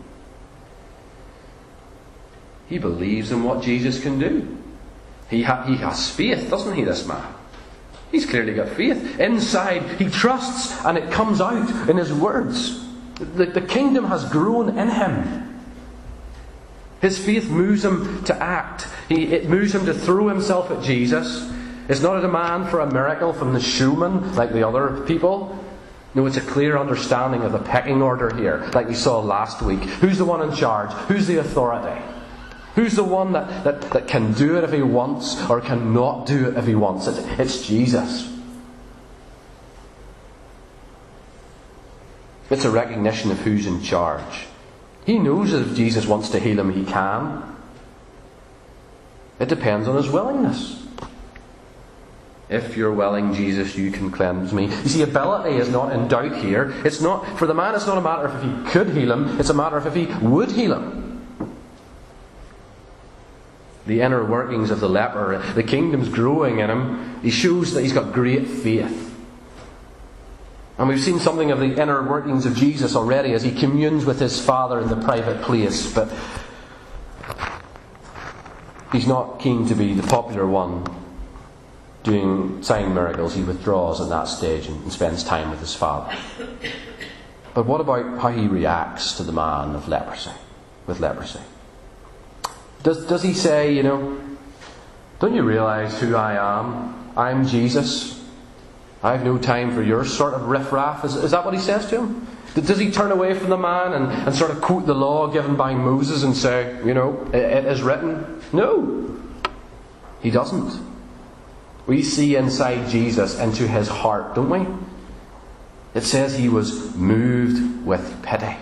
He 2.69 2.79
believes 2.79 3.31
in 3.31 3.45
what 3.45 3.63
Jesus 3.63 4.01
can 4.01 4.19
do. 4.19 4.59
He, 5.31 5.43
ha- 5.43 5.65
he 5.65 5.77
has 5.77 6.11
faith, 6.11 6.51
doesn't 6.51 6.75
he, 6.75 6.85
this 6.85 7.07
man? 7.07 7.35
He's 8.13 8.27
clearly 8.27 8.55
got 8.55 8.69
faith. 8.69 9.19
Inside, 9.19 9.83
he 9.99 10.09
trusts, 10.09 10.85
and 10.85 10.97
it 10.97 11.11
comes 11.11 11.41
out 11.41 11.89
in 11.89 11.97
his 11.97 12.13
words. 12.13 12.85
The, 13.17 13.47
the 13.47 13.61
kingdom 13.61 14.05
has 14.05 14.29
grown 14.31 14.79
in 14.79 14.89
him. 14.89 15.61
His 17.01 17.19
faith 17.19 17.51
moves 17.51 17.85
him 17.85 18.25
to 18.25 18.43
act. 18.43 18.87
He, 19.09 19.25
it 19.25 19.49
moves 19.49 19.75
him 19.75 19.87
to 19.87 19.95
throw 19.95 20.29
himself 20.29 20.71
at 20.71 20.83
Jesus. 20.83 21.51
It's 21.89 22.01
not 22.01 22.17
a 22.17 22.21
demand 22.23 22.71
for 22.71 22.81
a 22.81 22.91
miracle 22.91 23.33
from 23.33 23.53
the 23.53 23.61
showman 23.61 24.35
like 24.37 24.53
the 24.53 24.67
other 24.67 25.05
people. 25.07 25.59
No, 26.15 26.25
it's 26.27 26.37
a 26.37 26.41
clear 26.41 26.79
understanding 26.79 27.43
of 27.43 27.53
the 27.53 27.59
pecking 27.59 28.01
order 28.01 28.35
here, 28.35 28.71
like 28.73 28.89
we 28.89 28.95
saw 28.95 29.19
last 29.19 29.61
week. 29.61 29.81
Who's 29.81 30.19
the 30.19 30.25
one 30.25 30.49
in 30.49 30.55
charge? 30.55 30.93
Who's 31.09 31.27
the 31.27 31.39
authority? 31.39 32.01
Who's 32.75 32.97
the 32.97 33.05
one 33.05 33.33
that, 33.33 33.65
that, 33.65 33.81
that 33.93 34.09
can 34.09 34.33
do 34.33 34.59
it 34.59 34.65
if 34.65 34.73
he 34.73 34.83
wants 34.83 35.41
or 35.49 35.61
cannot 35.61 36.27
do 36.27 36.49
it 36.49 36.57
if 36.57 36.67
he 36.67 36.75
wants? 36.75 37.07
It's, 37.07 37.19
it's 37.39 37.67
Jesus. 37.67 38.33
It's 42.51 42.65
a 42.65 42.71
recognition 42.71 43.31
of 43.31 43.39
who's 43.39 43.67
in 43.67 43.83
charge. 43.83 44.47
He 45.07 45.19
knows 45.19 45.53
that 45.53 45.63
if 45.63 45.77
Jesus 45.77 46.07
wants 46.07 46.31
to 46.31 46.41
heal 46.41 46.59
him, 46.59 46.73
he 46.73 46.85
can. 46.85 47.57
It 49.39 49.49
depends 49.49 49.87
on 49.87 49.97
his 49.97 50.09
willingness. 50.09 50.83
If 52.49 52.77
you're 52.77 52.93
willing, 52.93 53.35
Jesus, 53.35 53.77
you 53.77 53.91
can 53.91 54.11
cleanse 54.11 54.53
me. 54.53 54.67
You 54.67 54.89
see, 54.89 55.03
ability 55.03 55.57
is 55.57 55.69
not 55.69 55.93
in 55.93 56.09
doubt 56.09 56.37
here. 56.37 56.75
It's 56.85 57.01
not 57.01 57.39
for 57.39 57.47
the 57.47 57.55
man. 57.55 57.75
It's 57.75 57.87
not 57.87 57.99
a 57.99 58.03
matter 58.03 58.27
of 58.27 58.35
if 58.35 58.43
he 58.43 58.71
could 58.73 58.91
heal 58.91 59.13
him. 59.13 59.41
It's 59.41 59.51
a 59.51 59.55
matter 59.55 59.77
of 59.77 59.87
if 59.87 59.95
he 59.95 60.07
would 60.25 60.51
heal 60.51 60.75
him. 60.75 61.04
The 63.87 64.01
inner 64.01 64.25
workings 64.25 64.71
of 64.71 64.81
the 64.81 64.89
leper, 64.89 65.43
the 65.55 65.63
kingdom's 65.63 66.09
growing 66.09 66.61
in 66.61 66.71
him. 66.71 67.21
He 67.21 67.31
shows 67.31 67.75
that 67.75 67.83
he's 67.83 67.93
got 67.93 68.13
great 68.13 68.47
faith. 68.47 69.15
And 70.79 70.89
we've 70.89 71.01
seen 71.01 71.21
something 71.21 71.51
of 71.51 71.61
the 71.61 71.81
inner 71.81 72.03
workings 72.03 72.47
of 72.47 72.57
Jesus 72.57 72.97
already 72.97 73.33
as 73.33 73.43
he 73.43 73.53
communes 73.53 74.05
with 74.05 74.19
his 74.19 74.41
Father 74.41 74.81
in 74.81 74.89
the 74.89 74.97
private 74.97 75.43
place. 75.43 75.93
But 75.93 76.11
he's 78.91 79.07
not 79.07 79.39
keen 79.39 79.67
to 79.69 79.75
be 79.75 79.95
the 79.95 80.03
popular 80.03 80.47
one 80.47 80.85
doing 82.03 82.63
sign 82.63 82.95
miracles. 82.95 83.35
He 83.35 83.43
withdraws 83.43 84.01
at 84.01 84.09
that 84.09 84.25
stage 84.25 84.67
and 84.67 84.93
spends 84.93 85.23
time 85.23 85.51
with 85.51 85.61
his 85.61 85.75
Father. 85.75 86.17
But 87.55 87.67
what 87.67 87.81
about 87.81 88.19
how 88.21 88.31
he 88.31 88.49
reacts 88.49 89.13
to 89.19 89.23
the 89.23 89.33
man 89.33 89.77
of 89.77 89.89
leprosy, 89.89 90.33
with 90.89 90.99
leprosy? 90.99 91.41
Does, 92.85 93.07
does 93.07 93.23
he 93.23 93.33
say, 93.33 93.73
you 93.73 93.83
know, 93.83 94.21
don't 95.19 95.35
you 95.35 95.43
realize 95.43 95.99
who 95.99 96.15
I 96.15 96.35
am? 96.35 97.13
I'm 97.17 97.47
Jesus. 97.47 98.23
I 99.03 99.13
have 99.13 99.25
no 99.25 99.39
time 99.39 99.75
for 99.75 99.83
your 99.83 100.05
sort 100.05 100.35
of 100.35 100.49
riffraff. 100.49 101.03
Is, 101.05 101.17
is 101.17 101.31
that 101.31 101.47
what 101.47 101.55
he 101.55 101.61
says 101.61 101.89
to 101.89 102.03
him? 102.03 102.27
Does 102.55 102.79
he 102.79 102.91
turn 102.91 103.11
away 103.11 103.35
from 103.35 103.49
the 103.49 103.57
man 103.57 103.95
and, 103.95 104.13
and 104.13 104.37
sort 104.37 104.51
of 104.51 104.61
quote 104.61 104.87
the 104.87 104.95
law 104.95 105.27
given 105.29 105.57
by 105.57 105.75
Moses 105.75 106.23
and 106.23 106.37
say, 106.37 106.79
you 106.85 106.93
know, 106.93 107.27
it, 107.33 107.37
it 107.37 107.65
is 107.65 107.83
written? 107.83 108.43
No. 108.53 109.19
He 110.23 110.31
doesn't. 110.31 110.79
We 111.87 112.03
see 112.03 112.37
inside 112.37 112.91
Jesus 112.91 113.39
into 113.39 113.67
his 113.67 113.89
heart, 113.89 114.35
don't 114.35 114.51
we? 114.51 114.67
It 115.95 116.03
says 116.05 116.37
he 116.37 116.51
was 116.51 116.95
moved 116.95 117.87
with 117.87 118.23
pity. 118.23 118.57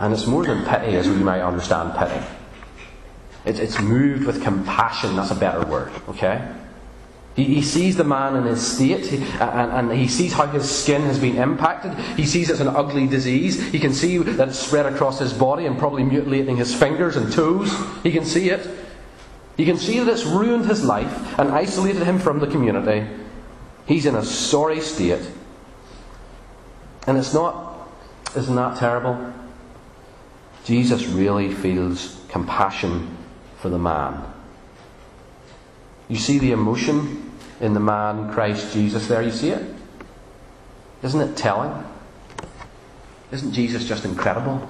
And 0.00 0.14
it's 0.14 0.26
more 0.26 0.44
than 0.44 0.64
pity 0.64 0.96
as 0.96 1.08
we 1.08 1.16
might 1.16 1.42
understand 1.42 1.94
pity. 1.96 2.24
It, 3.44 3.60
it's 3.60 3.78
moved 3.80 4.26
with 4.26 4.42
compassion, 4.42 5.16
that's 5.16 5.30
a 5.30 5.34
better 5.34 5.64
word, 5.66 5.92
okay? 6.08 6.46
He, 7.36 7.44
he 7.44 7.62
sees 7.62 7.96
the 7.96 8.04
man 8.04 8.34
in 8.36 8.44
his 8.44 8.66
state, 8.66 9.06
he, 9.06 9.16
and, 9.16 9.90
and 9.90 9.92
he 9.92 10.08
sees 10.08 10.32
how 10.32 10.46
his 10.46 10.68
skin 10.68 11.02
has 11.02 11.18
been 11.18 11.36
impacted. 11.36 11.92
He 12.16 12.26
sees 12.26 12.50
it's 12.50 12.60
an 12.60 12.68
ugly 12.68 13.06
disease. 13.06 13.62
He 13.70 13.78
can 13.78 13.92
see 13.92 14.18
that 14.18 14.48
it's 14.48 14.58
spread 14.58 14.86
across 14.86 15.18
his 15.18 15.32
body 15.32 15.66
and 15.66 15.78
probably 15.78 16.02
mutilating 16.02 16.56
his 16.56 16.74
fingers 16.74 17.16
and 17.16 17.32
toes. 17.32 17.72
He 18.02 18.10
can 18.10 18.24
see 18.24 18.50
it. 18.50 18.68
He 19.56 19.64
can 19.64 19.76
see 19.76 19.98
that 20.00 20.10
it's 20.10 20.24
ruined 20.24 20.66
his 20.66 20.84
life 20.84 21.38
and 21.38 21.50
isolated 21.50 22.02
him 22.02 22.18
from 22.18 22.40
the 22.40 22.46
community. 22.46 23.06
He's 23.86 24.06
in 24.06 24.14
a 24.14 24.24
sorry 24.24 24.80
state. 24.80 25.30
And 27.06 27.16
it's 27.16 27.34
not, 27.34 27.88
isn't 28.36 28.54
that 28.54 28.78
terrible? 28.78 29.32
Jesus 30.64 31.06
really 31.06 31.52
feels 31.52 32.22
compassion 32.28 33.16
for 33.58 33.68
the 33.68 33.78
man. 33.78 34.22
You 36.08 36.16
see 36.16 36.38
the 36.38 36.52
emotion 36.52 37.32
in 37.60 37.74
the 37.74 37.80
man, 37.80 38.32
Christ 38.32 38.72
Jesus, 38.72 39.06
there. 39.06 39.22
You 39.22 39.30
see 39.30 39.50
it? 39.50 39.74
Isn't 41.02 41.20
it 41.20 41.36
telling? 41.36 41.84
Isn't 43.30 43.52
Jesus 43.52 43.86
just 43.86 44.04
incredible? 44.04 44.68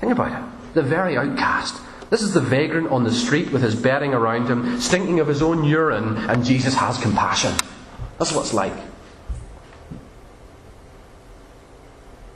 Think 0.00 0.12
about 0.12 0.32
it. 0.32 0.74
The 0.74 0.82
very 0.82 1.16
outcast. 1.16 1.80
This 2.10 2.22
is 2.22 2.32
the 2.32 2.40
vagrant 2.40 2.88
on 2.88 3.04
the 3.04 3.12
street 3.12 3.50
with 3.50 3.62
his 3.62 3.74
bedding 3.74 4.14
around 4.14 4.48
him, 4.48 4.80
stinking 4.80 5.20
of 5.20 5.26
his 5.26 5.42
own 5.42 5.64
urine, 5.64 6.16
and 6.16 6.44
Jesus 6.44 6.74
has 6.74 6.98
compassion. 6.98 7.52
That's 8.18 8.32
what 8.32 8.42
it's 8.42 8.54
like. 8.54 8.72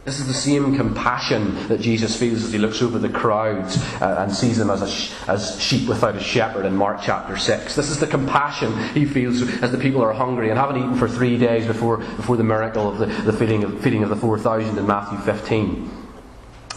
This 0.04 0.18
is 0.18 0.26
the 0.26 0.34
same 0.34 0.76
compassion 0.76 1.68
that 1.68 1.82
Jesus 1.82 2.16
feels 2.16 2.42
as 2.42 2.52
he 2.52 2.58
looks 2.58 2.80
over 2.80 2.98
the 2.98 3.10
crowds 3.10 3.76
uh, 4.00 4.16
and 4.20 4.34
sees 4.34 4.56
them 4.56 4.70
as, 4.70 4.90
sh- 4.90 5.12
as 5.28 5.60
sheep 5.60 5.86
without 5.86 6.16
a 6.16 6.20
shepherd 6.20 6.64
in 6.64 6.74
Mark 6.74 7.00
chapter 7.02 7.36
6. 7.36 7.76
This 7.76 7.90
is 7.90 7.98
the 7.98 8.06
compassion 8.06 8.72
he 8.94 9.04
feels 9.04 9.42
as 9.62 9.72
the 9.72 9.78
people 9.78 10.02
are 10.02 10.14
hungry 10.14 10.48
and 10.48 10.58
haven't 10.58 10.78
eaten 10.78 10.94
for 10.94 11.06
three 11.06 11.36
days 11.36 11.66
before, 11.66 11.98
before 11.98 12.38
the 12.38 12.44
miracle 12.44 12.88
of 12.88 12.96
the, 12.96 13.06
the 13.30 13.32
feeding, 13.32 13.62
of, 13.62 13.78
feeding 13.82 14.02
of 14.02 14.08
the 14.08 14.16
4,000 14.16 14.78
in 14.78 14.86
Matthew 14.86 15.18
15. 15.18 15.90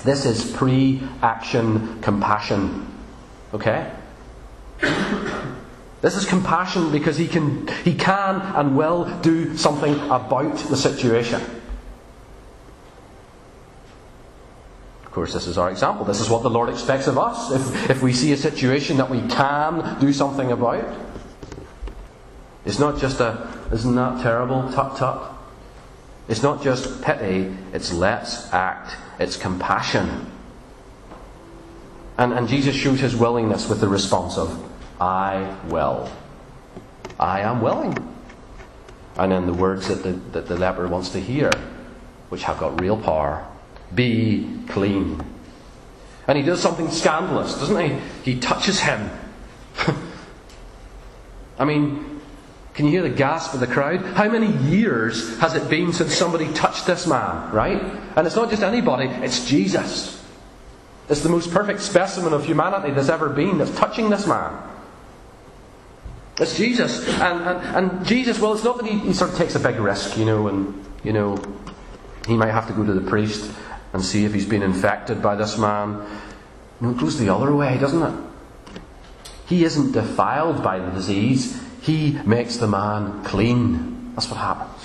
This 0.03 0.25
is 0.25 0.51
pre 0.51 1.01
action 1.21 2.01
compassion. 2.01 2.93
Okay? 3.53 3.89
This 6.01 6.17
is 6.17 6.25
compassion 6.25 6.91
because 6.91 7.15
he 7.15 7.29
can, 7.29 7.67
he 7.85 7.95
can 7.95 8.41
and 8.41 8.75
will 8.75 9.05
do 9.21 9.55
something 9.55 9.93
about 10.09 10.57
the 10.57 10.75
situation. 10.75 11.41
Course, 15.13 15.33
this 15.33 15.47
is 15.47 15.57
our 15.57 15.69
example. 15.69 16.05
This 16.05 16.19
is 16.19 16.29
what 16.29 16.43
the 16.43 16.49
Lord 16.49 16.69
expects 16.69 17.07
of 17.07 17.17
us. 17.17 17.51
If, 17.51 17.89
if 17.89 18.01
we 18.01 18.13
see 18.13 18.31
a 18.31 18.37
situation 18.37 18.97
that 18.97 19.09
we 19.09 19.21
can 19.27 19.99
do 19.99 20.11
something 20.11 20.51
about, 20.51 20.83
it's 22.65 22.79
not 22.79 22.99
just 22.99 23.19
a, 23.19 23.47
isn't 23.71 23.95
that 23.95 24.21
terrible? 24.21 24.71
Tut 24.71 24.97
tut. 24.97 25.31
It's 26.27 26.41
not 26.41 26.63
just 26.63 27.01
pity, 27.01 27.55
it's 27.73 27.91
let's 27.91 28.51
act, 28.53 28.95
it's 29.19 29.35
compassion. 29.35 30.31
And, 32.17 32.33
and 32.33 32.47
Jesus 32.47 32.75
shows 32.75 32.99
his 32.99 33.15
willingness 33.15 33.67
with 33.67 33.81
the 33.81 33.89
response 33.89 34.37
of, 34.37 34.71
I 35.01 35.55
will. 35.67 36.09
I 37.19 37.41
am 37.41 37.61
willing. 37.61 37.97
And 39.17 39.31
then 39.31 39.45
the 39.45 39.53
words 39.53 39.89
that 39.89 40.01
the, 40.01 40.13
that 40.31 40.47
the 40.47 40.55
leper 40.55 40.87
wants 40.87 41.09
to 41.09 41.19
hear, 41.19 41.51
which 42.29 42.43
have 42.43 42.57
got 42.57 42.79
real 42.79 42.97
power 42.97 43.45
be 43.95 44.49
clean. 44.69 45.23
And 46.27 46.37
he 46.37 46.43
does 46.43 46.61
something 46.61 46.89
scandalous, 46.89 47.55
doesn't 47.59 47.77
he? 47.79 48.33
He 48.33 48.39
touches 48.39 48.79
him. 48.79 49.09
I 51.59 51.65
mean, 51.65 52.21
can 52.73 52.85
you 52.85 52.91
hear 52.91 53.01
the 53.03 53.09
gasp 53.09 53.53
of 53.53 53.59
the 53.59 53.67
crowd? 53.67 54.03
How 54.03 54.29
many 54.29 54.51
years 54.69 55.37
has 55.39 55.55
it 55.55 55.69
been 55.69 55.93
since 55.93 56.13
somebody 56.13 56.51
touched 56.53 56.87
this 56.87 57.05
man, 57.05 57.51
right? 57.51 57.81
And 58.15 58.25
it's 58.25 58.35
not 58.35 58.49
just 58.49 58.63
anybody, 58.63 59.07
it's 59.07 59.45
Jesus. 59.45 60.23
It's 61.09 61.21
the 61.21 61.29
most 61.29 61.51
perfect 61.51 61.81
specimen 61.81 62.33
of 62.33 62.45
humanity 62.45 62.91
there's 62.93 63.09
ever 63.09 63.29
been 63.29 63.57
that's 63.57 63.75
touching 63.77 64.09
this 64.09 64.25
man. 64.25 64.57
It's 66.39 66.57
Jesus. 66.57 67.07
And, 67.19 67.41
and, 67.43 67.91
and 67.91 68.05
Jesus, 68.05 68.39
well, 68.39 68.53
it's 68.53 68.63
not 68.63 68.77
that 68.77 68.87
he, 68.87 68.97
he 68.99 69.13
sort 69.13 69.31
of 69.31 69.37
takes 69.37 69.55
a 69.55 69.59
big 69.59 69.75
risk, 69.75 70.17
you 70.17 70.25
know, 70.25 70.47
and, 70.47 70.83
you 71.03 71.13
know, 71.13 71.37
he 72.27 72.35
might 72.35 72.51
have 72.51 72.67
to 72.67 72.73
go 72.73 72.83
to 72.85 72.93
the 72.93 73.07
priest 73.07 73.53
and 73.93 74.03
see 74.03 74.25
if 74.25 74.33
he's 74.33 74.47
been 74.47 74.63
infected 74.63 75.21
by 75.21 75.35
this 75.35 75.57
man. 75.57 76.05
No, 76.81 76.89
it 76.89 76.97
goes 76.97 77.17
the 77.17 77.33
other 77.33 77.55
way, 77.55 77.77
doesn't 77.77 78.01
it? 78.01 78.29
He 79.45 79.63
isn't 79.63 79.91
defiled 79.91 80.63
by 80.63 80.79
the 80.79 80.91
disease, 80.91 81.61
he 81.81 82.19
makes 82.25 82.57
the 82.57 82.67
man 82.67 83.23
clean. 83.23 84.13
That's 84.15 84.29
what 84.29 84.37
happens. 84.37 84.81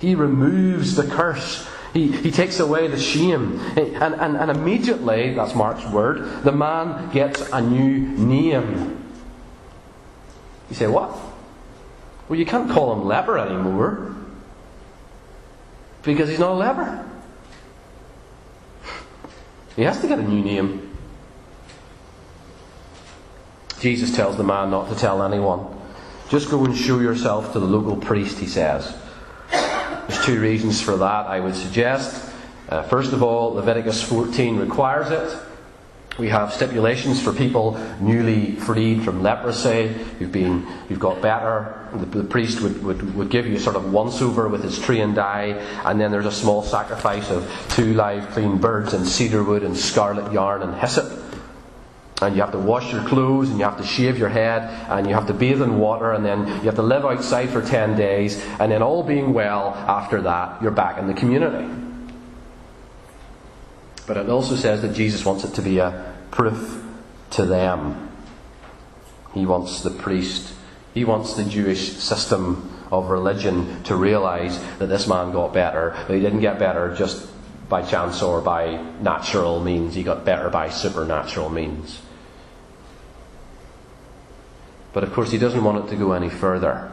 He 0.00 0.14
removes 0.14 0.94
the 0.94 1.04
curse. 1.04 1.68
He, 1.92 2.12
he 2.12 2.30
takes 2.30 2.60
away 2.60 2.88
the 2.88 2.98
shame. 2.98 3.60
And, 3.76 4.14
and, 4.14 4.36
and 4.36 4.50
immediately, 4.50 5.34
that's 5.34 5.54
Mark's 5.54 5.84
word, 5.86 6.42
the 6.42 6.52
man 6.52 7.10
gets 7.10 7.40
a 7.52 7.60
new 7.60 7.98
name. 7.98 9.04
You 10.68 10.76
say, 10.76 10.86
what? 10.86 11.16
Well, 12.28 12.38
you 12.38 12.44
can't 12.46 12.70
call 12.70 12.92
him 12.92 13.06
leper 13.06 13.38
anymore 13.38 14.14
because 16.02 16.28
he's 16.28 16.38
not 16.38 16.52
a 16.52 16.54
leper. 16.54 17.04
He 19.76 19.82
has 19.82 20.00
to 20.00 20.08
get 20.08 20.18
a 20.18 20.22
new 20.22 20.42
name. 20.42 20.96
Jesus 23.80 24.14
tells 24.14 24.36
the 24.36 24.42
man 24.42 24.70
not 24.70 24.88
to 24.88 24.96
tell 24.96 25.22
anyone. 25.22 25.66
Just 26.28 26.50
go 26.50 26.64
and 26.64 26.76
show 26.76 26.98
yourself 26.98 27.52
to 27.52 27.60
the 27.60 27.66
local 27.66 27.96
priest, 27.96 28.38
he 28.38 28.46
says. 28.46 28.96
There's 29.50 30.24
two 30.24 30.40
reasons 30.40 30.80
for 30.80 30.96
that, 30.96 31.26
I 31.26 31.40
would 31.40 31.54
suggest. 31.54 32.34
Uh, 32.68 32.82
first 32.82 33.12
of 33.12 33.22
all, 33.22 33.54
Leviticus 33.54 34.02
14 34.02 34.58
requires 34.58 35.10
it. 35.10 35.47
We 36.18 36.28
have 36.30 36.52
stipulations 36.52 37.22
for 37.22 37.32
people 37.32 37.78
newly 38.00 38.56
freed 38.56 39.04
from 39.04 39.22
leprosy, 39.22 39.86
who've, 40.18 40.32
been, 40.32 40.62
who've 40.88 40.98
got 40.98 41.22
better. 41.22 41.88
The, 41.92 42.06
the 42.06 42.24
priest 42.24 42.60
would, 42.60 42.82
would, 42.82 43.14
would 43.14 43.30
give 43.30 43.46
you 43.46 43.56
sort 43.60 43.76
of 43.76 43.92
once 43.92 44.20
over 44.20 44.48
with 44.48 44.64
his 44.64 44.80
tree 44.80 45.00
and 45.00 45.14
dye, 45.14 45.50
and 45.84 46.00
then 46.00 46.10
there's 46.10 46.26
a 46.26 46.32
small 46.32 46.64
sacrifice 46.64 47.30
of 47.30 47.48
two 47.68 47.94
live 47.94 48.30
clean 48.30 48.58
birds 48.58 48.94
and 48.94 49.06
cedar 49.06 49.44
wood 49.44 49.62
and 49.62 49.76
scarlet 49.76 50.32
yarn 50.32 50.62
and 50.62 50.74
hyssop. 50.74 51.22
And 52.20 52.34
you 52.34 52.42
have 52.42 52.50
to 52.50 52.58
wash 52.58 52.92
your 52.92 53.04
clothes, 53.04 53.50
and 53.50 53.60
you 53.60 53.64
have 53.64 53.78
to 53.78 53.86
shave 53.86 54.18
your 54.18 54.28
head, 54.28 54.62
and 54.90 55.06
you 55.06 55.14
have 55.14 55.28
to 55.28 55.34
bathe 55.34 55.62
in 55.62 55.78
water, 55.78 56.12
and 56.12 56.24
then 56.24 56.48
you 56.48 56.62
have 56.62 56.74
to 56.74 56.82
live 56.82 57.04
outside 57.04 57.50
for 57.50 57.62
10 57.62 57.96
days, 57.96 58.44
and 58.58 58.72
then 58.72 58.82
all 58.82 59.04
being 59.04 59.32
well, 59.32 59.68
after 59.86 60.20
that, 60.22 60.60
you're 60.62 60.72
back 60.72 60.98
in 60.98 61.06
the 61.06 61.14
community. 61.14 61.72
But 64.08 64.16
it 64.16 64.30
also 64.30 64.56
says 64.56 64.80
that 64.82 64.94
Jesus 64.94 65.24
wants 65.24 65.44
it 65.44 65.54
to 65.54 65.62
be 65.62 65.78
a 65.78 66.07
proof 66.30 66.82
to 67.30 67.44
them. 67.44 68.10
He 69.34 69.46
wants 69.46 69.82
the 69.82 69.90
priest, 69.90 70.54
he 70.94 71.04
wants 71.04 71.34
the 71.34 71.44
Jewish 71.44 71.92
system 71.92 72.74
of 72.90 73.10
religion 73.10 73.82
to 73.84 73.94
realize 73.94 74.58
that 74.78 74.86
this 74.86 75.06
man 75.06 75.32
got 75.32 75.52
better, 75.52 75.94
but 76.06 76.14
he 76.14 76.20
didn't 76.20 76.40
get 76.40 76.58
better 76.58 76.94
just 76.94 77.28
by 77.68 77.82
chance 77.82 78.22
or 78.22 78.40
by 78.40 78.82
natural 79.00 79.60
means, 79.60 79.94
he 79.94 80.02
got 80.02 80.24
better 80.24 80.48
by 80.48 80.70
supernatural 80.70 81.50
means. 81.50 82.00
But 84.92 85.04
of 85.04 85.12
course, 85.12 85.30
he 85.30 85.38
doesn't 85.38 85.62
want 85.62 85.84
it 85.84 85.90
to 85.90 85.96
go 85.96 86.12
any 86.12 86.30
further. 86.30 86.90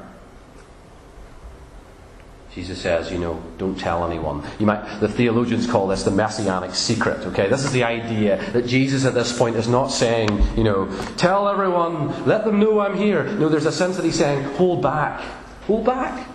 Jesus 2.56 2.82
says, 2.82 3.12
you 3.12 3.18
know, 3.18 3.44
don't 3.58 3.78
tell 3.78 4.06
anyone. 4.10 4.42
You 4.60 4.66
might, 4.66 5.02
the 5.02 5.10
theologians 5.10 5.70
call 5.70 5.88
this 5.88 6.04
the 6.04 6.12
messianic 6.12 6.74
secret, 6.74 7.20
okay? 7.28 7.50
This 7.50 7.66
is 7.66 7.74
the 7.74 7.84
idea 7.84 8.38
that 8.54 8.66
Jesus 8.66 9.04
at 9.04 9.14
this 9.14 9.38
point 9.38 9.58
is 9.58 9.68
not 9.68 9.88
saying, 9.88 10.30
you 10.56 10.64
know, 10.64 10.90
tell 11.18 11.50
everyone, 11.50 12.26
let 12.26 12.46
them 12.46 12.62
know 12.62 12.80
I'm 12.80 12.96
here. 12.96 13.26
No, 13.26 13.50
there's 13.50 13.66
a 13.66 13.74
sense 13.74 13.98
that 13.98 14.06
he's 14.06 14.18
saying, 14.18 14.42
hold 14.56 14.82
back. 14.82 15.20
Hold 15.68 15.86
back. 15.86 16.30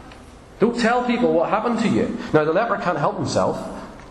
Don't 0.59 0.79
tell 0.79 1.07
people 1.07 1.33
what 1.33 1.49
happened 1.49 1.79
to 1.79 1.89
you. 1.89 2.19
Now, 2.35 2.45
the 2.45 2.53
leper 2.53 2.77
can't 2.77 2.99
help 2.99 3.17
himself, 3.17 3.59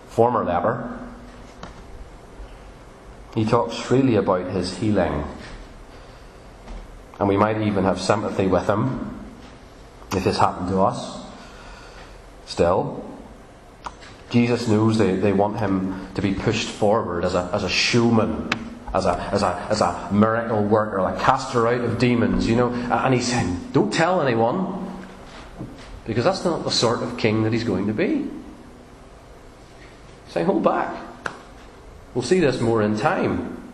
former 0.07 0.43
leper. 0.43 0.97
He 3.35 3.45
talks 3.45 3.77
freely 3.77 4.15
about 4.15 4.49
his 4.49 4.75
healing. 4.75 5.25
And 7.19 7.29
we 7.29 7.37
might 7.37 7.61
even 7.61 7.83
have 7.83 8.01
sympathy 8.01 8.47
with 8.47 8.67
him 8.67 9.15
if 10.11 10.23
this 10.23 10.39
happened 10.39 10.69
to 10.69 10.81
us 10.81 11.18
still. 12.49 13.05
Jesus 14.31 14.67
knows 14.67 14.97
they, 14.97 15.15
they 15.15 15.33
want 15.33 15.59
him 15.59 16.07
to 16.15 16.21
be 16.21 16.33
pushed 16.33 16.67
forward 16.67 17.23
as 17.23 17.35
a, 17.35 17.49
as 17.53 17.63
a 17.63 17.69
showman, 17.69 18.49
as 18.93 19.05
a, 19.05 19.17
as, 19.31 19.43
a, 19.43 19.67
as 19.69 19.81
a 19.81 20.09
miracle 20.11 20.63
worker, 20.63 20.99
a 20.99 21.17
caster 21.19 21.67
out 21.67 21.81
of 21.81 21.97
demons, 21.99 22.47
you 22.47 22.55
know. 22.55 22.69
And 22.69 23.13
he's 23.13 23.27
saying, 23.27 23.69
don't 23.71 23.93
tell 23.93 24.21
anyone, 24.21 24.87
because 26.05 26.23
that's 26.23 26.43
not 26.43 26.63
the 26.63 26.71
sort 26.71 27.01
of 27.01 27.17
king 27.17 27.43
that 27.43 27.53
he's 27.53 27.63
going 27.63 27.87
to 27.87 27.93
be. 27.93 28.27
He's 30.25 30.33
saying, 30.33 30.47
hold 30.47 30.63
back. 30.63 31.05
We'll 32.13 32.23
see 32.23 32.39
this 32.39 32.59
more 32.59 32.81
in 32.81 32.97
time. 32.97 33.71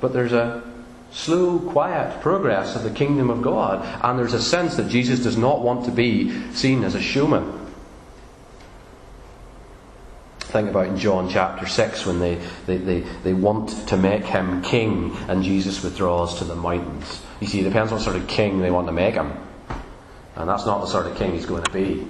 But 0.00 0.12
there's 0.12 0.32
a 0.32 0.62
slow, 1.10 1.58
quiet 1.58 2.20
progress 2.20 2.76
of 2.76 2.82
the 2.84 2.90
kingdom 2.90 3.30
of 3.30 3.42
God, 3.42 3.84
and 4.04 4.18
there's 4.18 4.34
a 4.34 4.42
sense 4.42 4.76
that 4.76 4.88
Jesus 4.88 5.20
does 5.20 5.36
not 5.36 5.62
want 5.62 5.84
to 5.86 5.90
be 5.90 6.52
seen 6.52 6.84
as 6.84 6.94
a 6.94 7.00
showman. 7.00 7.57
Think 10.48 10.70
about 10.70 10.86
in 10.86 10.96
John 10.96 11.28
chapter 11.28 11.66
6 11.66 12.06
when 12.06 12.20
they, 12.20 12.36
they, 12.64 12.78
they, 12.78 13.00
they 13.22 13.34
want 13.34 13.68
to 13.88 13.98
make 13.98 14.24
him 14.24 14.62
king 14.62 15.14
and 15.28 15.42
Jesus 15.42 15.82
withdraws 15.84 16.38
to 16.38 16.44
the 16.44 16.56
mountains. 16.56 17.20
You 17.38 17.46
see, 17.46 17.60
it 17.60 17.64
depends 17.64 17.92
what 17.92 18.00
sort 18.00 18.16
of 18.16 18.26
king 18.28 18.60
they 18.60 18.70
want 18.70 18.86
to 18.86 18.92
make 18.92 19.14
him. 19.14 19.32
And 20.36 20.48
that's 20.48 20.64
not 20.64 20.80
the 20.80 20.86
sort 20.86 21.06
of 21.06 21.18
king 21.18 21.32
he's 21.32 21.44
going 21.44 21.64
to 21.64 21.70
be. 21.70 22.06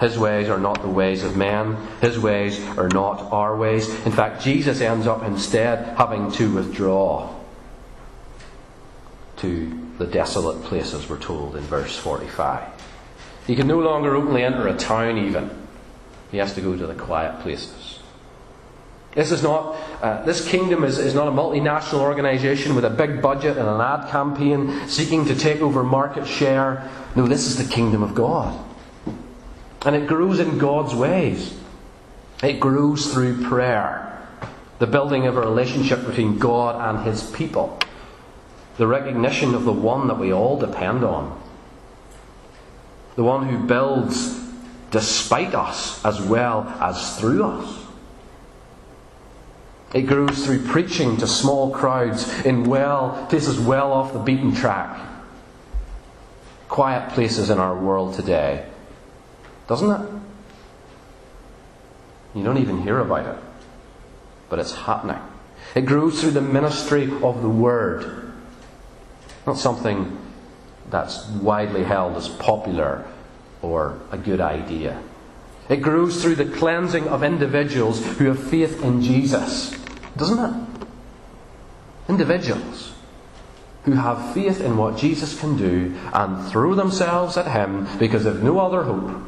His 0.00 0.18
ways 0.18 0.48
are 0.48 0.58
not 0.58 0.82
the 0.82 0.88
ways 0.88 1.22
of 1.22 1.36
men. 1.36 1.76
His 2.00 2.18
ways 2.18 2.60
are 2.76 2.88
not 2.88 3.32
our 3.32 3.56
ways. 3.56 3.88
In 4.06 4.12
fact, 4.12 4.42
Jesus 4.42 4.80
ends 4.80 5.06
up 5.06 5.22
instead 5.22 5.96
having 5.96 6.32
to 6.32 6.52
withdraw 6.52 7.32
to 9.36 9.88
the 9.98 10.06
desolate 10.06 10.64
places, 10.64 11.08
we're 11.08 11.18
told 11.18 11.54
in 11.54 11.62
verse 11.62 11.96
45. 11.96 12.64
He 13.48 13.56
can 13.56 13.66
no 13.66 13.78
longer 13.78 14.14
openly 14.14 14.44
enter 14.44 14.68
a 14.68 14.76
town, 14.76 15.16
even. 15.16 15.50
He 16.30 16.36
has 16.36 16.54
to 16.54 16.60
go 16.60 16.76
to 16.76 16.86
the 16.86 16.94
quiet 16.94 17.40
places. 17.40 17.98
This 19.14 19.32
is 19.32 19.42
not, 19.42 19.74
uh, 20.02 20.22
this 20.24 20.46
kingdom 20.46 20.84
is, 20.84 20.98
is 20.98 21.14
not 21.14 21.28
a 21.28 21.30
multinational 21.30 22.00
organization 22.00 22.74
with 22.74 22.84
a 22.84 22.90
big 22.90 23.22
budget 23.22 23.56
and 23.56 23.66
an 23.66 23.80
ad 23.80 24.10
campaign 24.10 24.86
seeking 24.86 25.24
to 25.24 25.34
take 25.34 25.62
over 25.62 25.82
market 25.82 26.26
share. 26.26 26.90
No, 27.16 27.26
this 27.26 27.46
is 27.46 27.56
the 27.56 27.74
kingdom 27.74 28.02
of 28.02 28.14
God. 28.14 28.54
And 29.86 29.96
it 29.96 30.06
grows 30.06 30.40
in 30.40 30.58
God's 30.58 30.94
ways. 30.94 31.58
It 32.42 32.60
grows 32.60 33.10
through 33.14 33.48
prayer, 33.48 34.28
the 34.78 34.86
building 34.86 35.26
of 35.26 35.38
a 35.38 35.40
relationship 35.40 36.04
between 36.04 36.38
God 36.38 36.76
and 36.86 37.06
His 37.06 37.30
people, 37.30 37.78
the 38.76 38.86
recognition 38.86 39.54
of 39.54 39.64
the 39.64 39.72
one 39.72 40.06
that 40.08 40.18
we 40.18 40.34
all 40.34 40.58
depend 40.58 41.02
on 41.02 41.47
the 43.18 43.24
one 43.24 43.48
who 43.48 43.58
builds 43.58 44.38
despite 44.92 45.52
us 45.52 46.04
as 46.04 46.20
well 46.20 46.62
as 46.80 47.18
through 47.18 47.42
us. 47.42 47.84
It 49.92 50.02
grows 50.02 50.46
through 50.46 50.64
preaching 50.66 51.16
to 51.16 51.26
small 51.26 51.72
crowds 51.72 52.30
in 52.44 52.62
well 52.62 53.26
places 53.28 53.58
well 53.58 53.92
off 53.92 54.12
the 54.12 54.20
beaten 54.20 54.54
track. 54.54 55.04
Quiet 56.68 57.12
places 57.12 57.50
in 57.50 57.58
our 57.58 57.76
world 57.76 58.14
today. 58.14 58.68
Doesn't 59.66 59.90
it? 59.90 60.10
You 62.36 62.44
don't 62.44 62.58
even 62.58 62.82
hear 62.82 63.00
about 63.00 63.26
it. 63.26 63.42
But 64.48 64.60
it's 64.60 64.76
happening. 64.76 65.20
It 65.74 65.86
grows 65.86 66.20
through 66.20 66.30
the 66.30 66.40
ministry 66.40 67.10
of 67.20 67.42
the 67.42 67.48
Word. 67.48 68.32
Not 69.44 69.58
something 69.58 70.16
that's 70.90 71.26
widely 71.28 71.84
held 71.84 72.16
as 72.16 72.28
popular 72.28 73.06
or 73.62 73.98
a 74.10 74.18
good 74.18 74.40
idea. 74.40 75.00
It 75.68 75.82
grows 75.82 76.22
through 76.22 76.36
the 76.36 76.46
cleansing 76.46 77.08
of 77.08 77.22
individuals 77.22 78.04
who 78.16 78.26
have 78.26 78.50
faith 78.50 78.82
in 78.82 79.02
Jesus, 79.02 79.76
doesn't 80.16 80.38
it? 80.38 80.86
Individuals 82.08 82.92
who 83.84 83.92
have 83.92 84.32
faith 84.32 84.60
in 84.60 84.76
what 84.76 84.96
Jesus 84.96 85.38
can 85.38 85.56
do 85.56 85.94
and 86.12 86.50
throw 86.50 86.74
themselves 86.74 87.36
at 87.36 87.50
Him 87.50 87.86
because 87.98 88.24
they've 88.24 88.42
no 88.42 88.58
other 88.60 88.84
hope. 88.84 89.22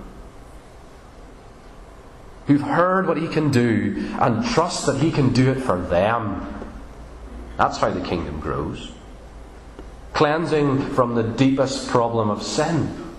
Who've 2.47 2.63
heard 2.63 3.07
what 3.07 3.19
He 3.19 3.29
can 3.29 3.51
do 3.51 4.15
and 4.19 4.45
trust 4.45 4.87
that 4.87 4.97
He 4.97 5.13
can 5.13 5.33
do 5.33 5.51
it 5.51 5.61
for 5.61 5.79
them. 5.79 6.47
That's 7.59 7.77
how 7.77 7.91
the 7.91 8.01
kingdom 8.01 8.41
grows 8.41 8.93
cleansing 10.13 10.81
from 10.91 11.15
the 11.15 11.23
deepest 11.23 11.89
problem 11.89 12.31
of 12.31 12.43
sin, 12.43 13.15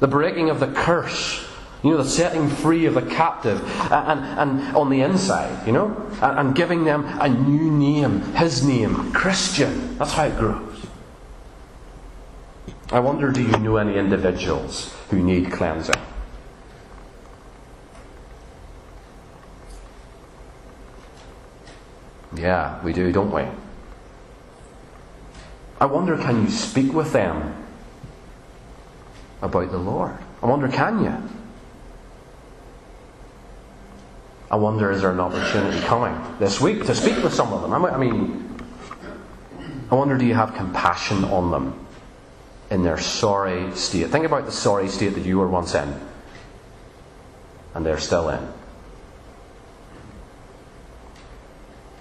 the 0.00 0.08
breaking 0.08 0.50
of 0.50 0.60
the 0.60 0.68
curse, 0.68 1.46
you 1.82 1.90
know, 1.90 1.96
the 1.98 2.08
setting 2.08 2.48
free 2.48 2.86
of 2.86 2.94
the 2.94 3.02
captive, 3.02 3.62
and, 3.92 4.20
and 4.38 4.76
on 4.76 4.90
the 4.90 5.02
inside, 5.02 5.66
you 5.66 5.72
know, 5.72 5.94
and, 6.22 6.38
and 6.38 6.54
giving 6.54 6.84
them 6.84 7.04
a 7.20 7.28
new 7.28 7.70
name, 7.70 8.22
his 8.34 8.66
name, 8.66 9.12
Christian. 9.12 9.96
That's 9.98 10.12
how 10.12 10.24
it 10.24 10.36
grows. 10.38 10.86
I 12.90 13.00
wonder 13.00 13.32
do 13.32 13.42
you 13.42 13.56
know 13.58 13.76
any 13.76 13.96
individuals 13.96 14.94
who 15.10 15.18
need 15.18 15.50
cleansing? 15.50 15.94
Yeah, 22.34 22.82
we 22.84 22.92
do, 22.92 23.12
don't 23.12 23.32
we? 23.32 23.44
I 25.78 25.86
wonder, 25.86 26.16
can 26.16 26.42
you 26.42 26.50
speak 26.50 26.92
with 26.92 27.12
them 27.12 27.54
about 29.42 29.70
the 29.70 29.78
Lord? 29.78 30.16
I 30.42 30.46
wonder, 30.46 30.68
can 30.68 31.04
you? 31.04 31.30
I 34.50 34.56
wonder, 34.56 34.90
is 34.90 35.02
there 35.02 35.10
an 35.10 35.20
opportunity 35.20 35.80
coming 35.80 36.38
this 36.38 36.60
week 36.60 36.86
to 36.86 36.94
speak 36.94 37.22
with 37.22 37.34
some 37.34 37.52
of 37.52 37.62
them? 37.62 37.74
I 37.74 37.98
mean, 37.98 38.58
I 39.90 39.94
wonder, 39.94 40.16
do 40.16 40.24
you 40.24 40.34
have 40.34 40.54
compassion 40.54 41.24
on 41.24 41.50
them 41.50 41.86
in 42.70 42.82
their 42.82 42.98
sorry 42.98 43.74
state? 43.76 44.08
Think 44.08 44.24
about 44.24 44.46
the 44.46 44.52
sorry 44.52 44.88
state 44.88 45.10
that 45.10 45.26
you 45.26 45.38
were 45.38 45.48
once 45.48 45.74
in, 45.74 46.00
and 47.74 47.84
they're 47.84 47.98
still 47.98 48.30
in. 48.30 48.48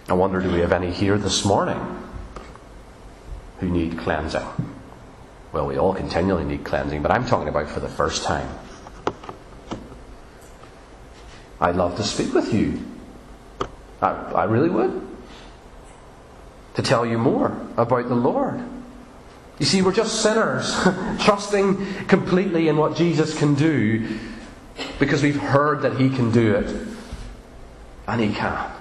I 0.07 0.13
wonder, 0.13 0.39
do 0.39 0.51
we 0.51 0.59
have 0.59 0.71
any 0.71 0.91
here 0.91 1.17
this 1.17 1.43
morning 1.43 2.04
who 3.59 3.69
need 3.69 3.97
cleansing. 3.97 4.45
Well, 5.51 5.67
we 5.67 5.77
all 5.77 5.93
continually 5.93 6.43
need 6.43 6.63
cleansing, 6.63 7.01
but 7.01 7.11
I'm 7.11 7.25
talking 7.25 7.47
about 7.47 7.69
for 7.69 7.79
the 7.79 7.87
first 7.87 8.23
time. 8.23 8.49
I'd 11.59 11.75
love 11.75 11.95
to 11.97 12.03
speak 12.03 12.33
with 12.33 12.53
you. 12.53 12.79
I, 14.01 14.09
I 14.09 14.43
really 14.43 14.69
would. 14.69 15.01
To 16.75 16.81
tell 16.81 17.05
you 17.05 17.17
more 17.17 17.57
about 17.77 18.09
the 18.09 18.15
Lord. 18.15 18.61
You 19.59 19.65
see, 19.65 19.81
we're 19.81 19.93
just 19.93 20.21
sinners, 20.21 20.75
trusting 21.23 22.05
completely 22.07 22.67
in 22.67 22.75
what 22.75 22.97
Jesus 22.97 23.37
can 23.37 23.55
do 23.55 24.19
because 24.99 25.23
we've 25.23 25.39
heard 25.39 25.83
that 25.83 25.95
He 25.95 26.09
can 26.09 26.31
do 26.31 26.55
it. 26.55 26.87
And 28.07 28.21
He 28.21 28.33
can. 28.33 28.71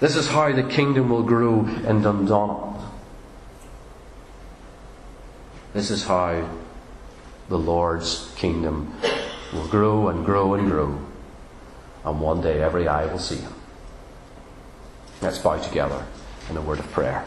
This 0.00 0.16
is 0.16 0.28
how 0.28 0.50
the 0.52 0.62
kingdom 0.62 1.10
will 1.10 1.22
grow 1.22 1.66
in 1.66 2.02
Dundonald. 2.02 2.77
This 5.78 5.92
is 5.92 6.02
how 6.02 6.44
the 7.48 7.56
Lord's 7.56 8.34
kingdom 8.34 8.92
will 9.52 9.68
grow 9.68 10.08
and 10.08 10.26
grow 10.26 10.54
and 10.54 10.68
grow. 10.68 10.98
And 12.04 12.20
one 12.20 12.40
day 12.40 12.60
every 12.60 12.88
eye 12.88 13.06
will 13.06 13.20
see 13.20 13.36
him. 13.36 13.54
Let's 15.22 15.38
bow 15.38 15.56
together 15.62 16.04
in 16.50 16.56
a 16.56 16.60
word 16.60 16.80
of 16.80 16.90
prayer. 16.90 17.24